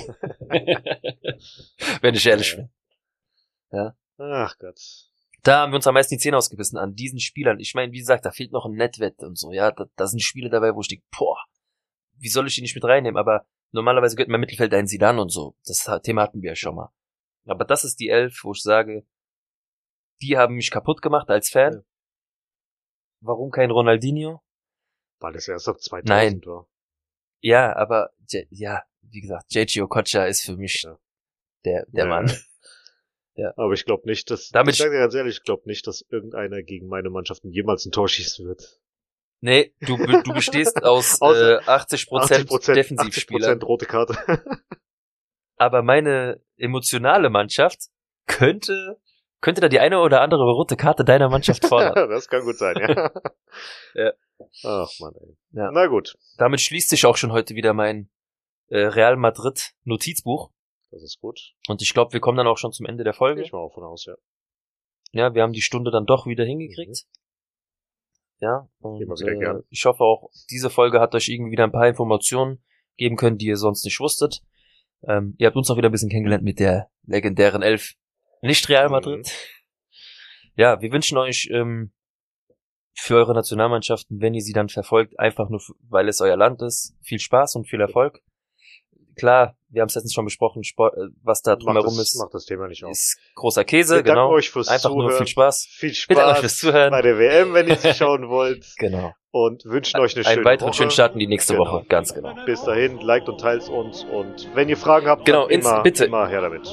[2.02, 2.70] Wenn ich ehrlich bin.
[4.18, 4.80] Ach Gott.
[5.42, 7.60] Da haben wir uns am meisten die Zähne ausgebissen an diesen Spielern.
[7.60, 9.70] Ich meine, wie gesagt, da fehlt noch ein Netwett und so, ja.
[9.70, 11.38] Da, da sind Spiele dabei, wo ich denke, boah,
[12.16, 13.18] wie soll ich die nicht mit reinnehmen?
[13.18, 15.56] Aber normalerweise gehört mein Mittelfeld ein Sidan und so.
[15.66, 16.92] Das Thema hatten wir ja schon mal.
[17.46, 19.06] Aber das ist die Elf, wo ich sage,
[20.22, 21.72] die haben mich kaputt gemacht als Fan.
[21.74, 21.80] Ja.
[23.20, 24.42] Warum kein Ronaldinho?
[25.18, 26.40] Weil es erst ab 2000 Nein.
[26.46, 26.66] war.
[27.40, 28.12] Ja, aber
[28.50, 30.98] ja, wie gesagt, JG Okocha ist für mich Ja.
[31.64, 32.10] der der Ja.
[32.10, 32.32] Mann.
[33.56, 36.02] Aber ich glaube nicht, dass, Damit ich sage dir ganz ehrlich, ich glaube nicht, dass
[36.08, 38.80] irgendeiner gegen meine Mannschaften jemals ein Tor schießen wird.
[39.40, 43.48] Nee, du du bestehst aus Außer äh, 80 Prozent 80%, Defensivspieler.
[43.48, 44.16] 80% rote Karte.
[45.56, 47.88] aber meine emotionale Mannschaft
[48.26, 48.98] könnte
[49.40, 52.08] könnte da die eine oder andere rote Karte deiner Mannschaft fordern.
[52.08, 53.10] das kann gut sein, ja.
[53.94, 54.12] Ja.
[54.64, 55.36] Ach man, ey.
[55.52, 55.70] Ja.
[55.70, 58.08] Na gut, Damit schließt sich auch schon heute wieder mein
[58.68, 60.50] äh, Real Madrid Notizbuch
[60.90, 61.54] das ist gut.
[61.68, 63.42] und ich glaube, wir kommen dann auch schon zum Ende der Folge.
[63.42, 64.14] ich mal auch von aus, ja.
[65.12, 67.04] Ja, wir haben die Stunde dann doch wieder hingekriegt.
[68.40, 72.62] Ja, und äh, ich hoffe auch, diese Folge hat euch irgendwie wieder ein paar Informationen
[72.96, 74.42] geben können, die ihr sonst nicht wusstet.
[75.06, 77.94] Ähm, ihr habt uns auch wieder ein bisschen kennengelernt mit der legendären Elf.
[78.42, 79.30] Nicht Real Madrid.
[80.56, 81.92] Ja, wir wünschen euch ähm,
[82.94, 86.96] für eure Nationalmannschaften, wenn ihr sie dann verfolgt, einfach nur, weil es euer Land ist,
[87.02, 88.22] viel Spaß und viel Erfolg.
[89.16, 92.32] Klar, wir haben es letztens schon besprochen, Sport, äh, was da drumherum das, ist, macht
[92.34, 92.92] das Thema nicht auf.
[92.92, 94.30] ist großer Käse, Wir danken genau.
[94.32, 95.08] euch fürs Einfach Zuhören.
[95.08, 95.66] nur viel Spaß.
[95.70, 96.90] Viel Wir danken euch Spaß fürs Zuhören.
[96.90, 98.66] bei der WM, wenn ihr sie schauen wollt.
[98.78, 99.12] Genau.
[99.30, 100.76] Und wünschen euch eine Einen schöne weiteren Woche.
[100.76, 101.66] schönen Start in die nächste Genau.
[101.66, 102.34] Woche, ganz genau.
[102.46, 104.04] Bis dahin, liked und teilt uns.
[104.04, 106.04] Und wenn ihr Fragen habt, Genau, immer, bitte.
[106.04, 106.68] immer her damit.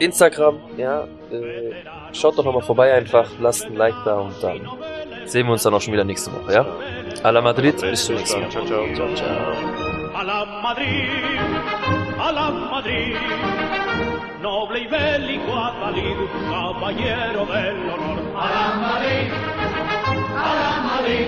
[0.00, 1.72] Instagram, ja, äh,
[2.12, 4.68] schaut doch nochmal vorbei einfach, lasst ein Like da und dann
[5.26, 6.66] sehen wir uns dann auch schon wieder nächste Woche, ja?
[7.22, 8.50] A la Madrid, bis zum nächsten Mal.
[8.50, 8.84] Ciao, ciao.
[8.94, 9.81] Ciao, ciao.
[10.14, 11.08] A la Madrid,
[12.18, 13.16] a la Madrid,
[14.40, 16.16] noble y bélico Atalid,
[16.50, 18.18] caballero del honor.
[18.36, 19.32] A la Madrid,
[20.36, 21.26] a la Madrid,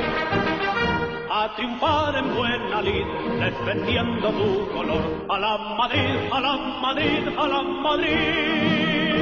[1.31, 3.07] a triunfar en buena lid,
[3.41, 5.03] defendiendo tu color.
[5.29, 9.14] A la Madrid, a la Madrid, a la Madrid.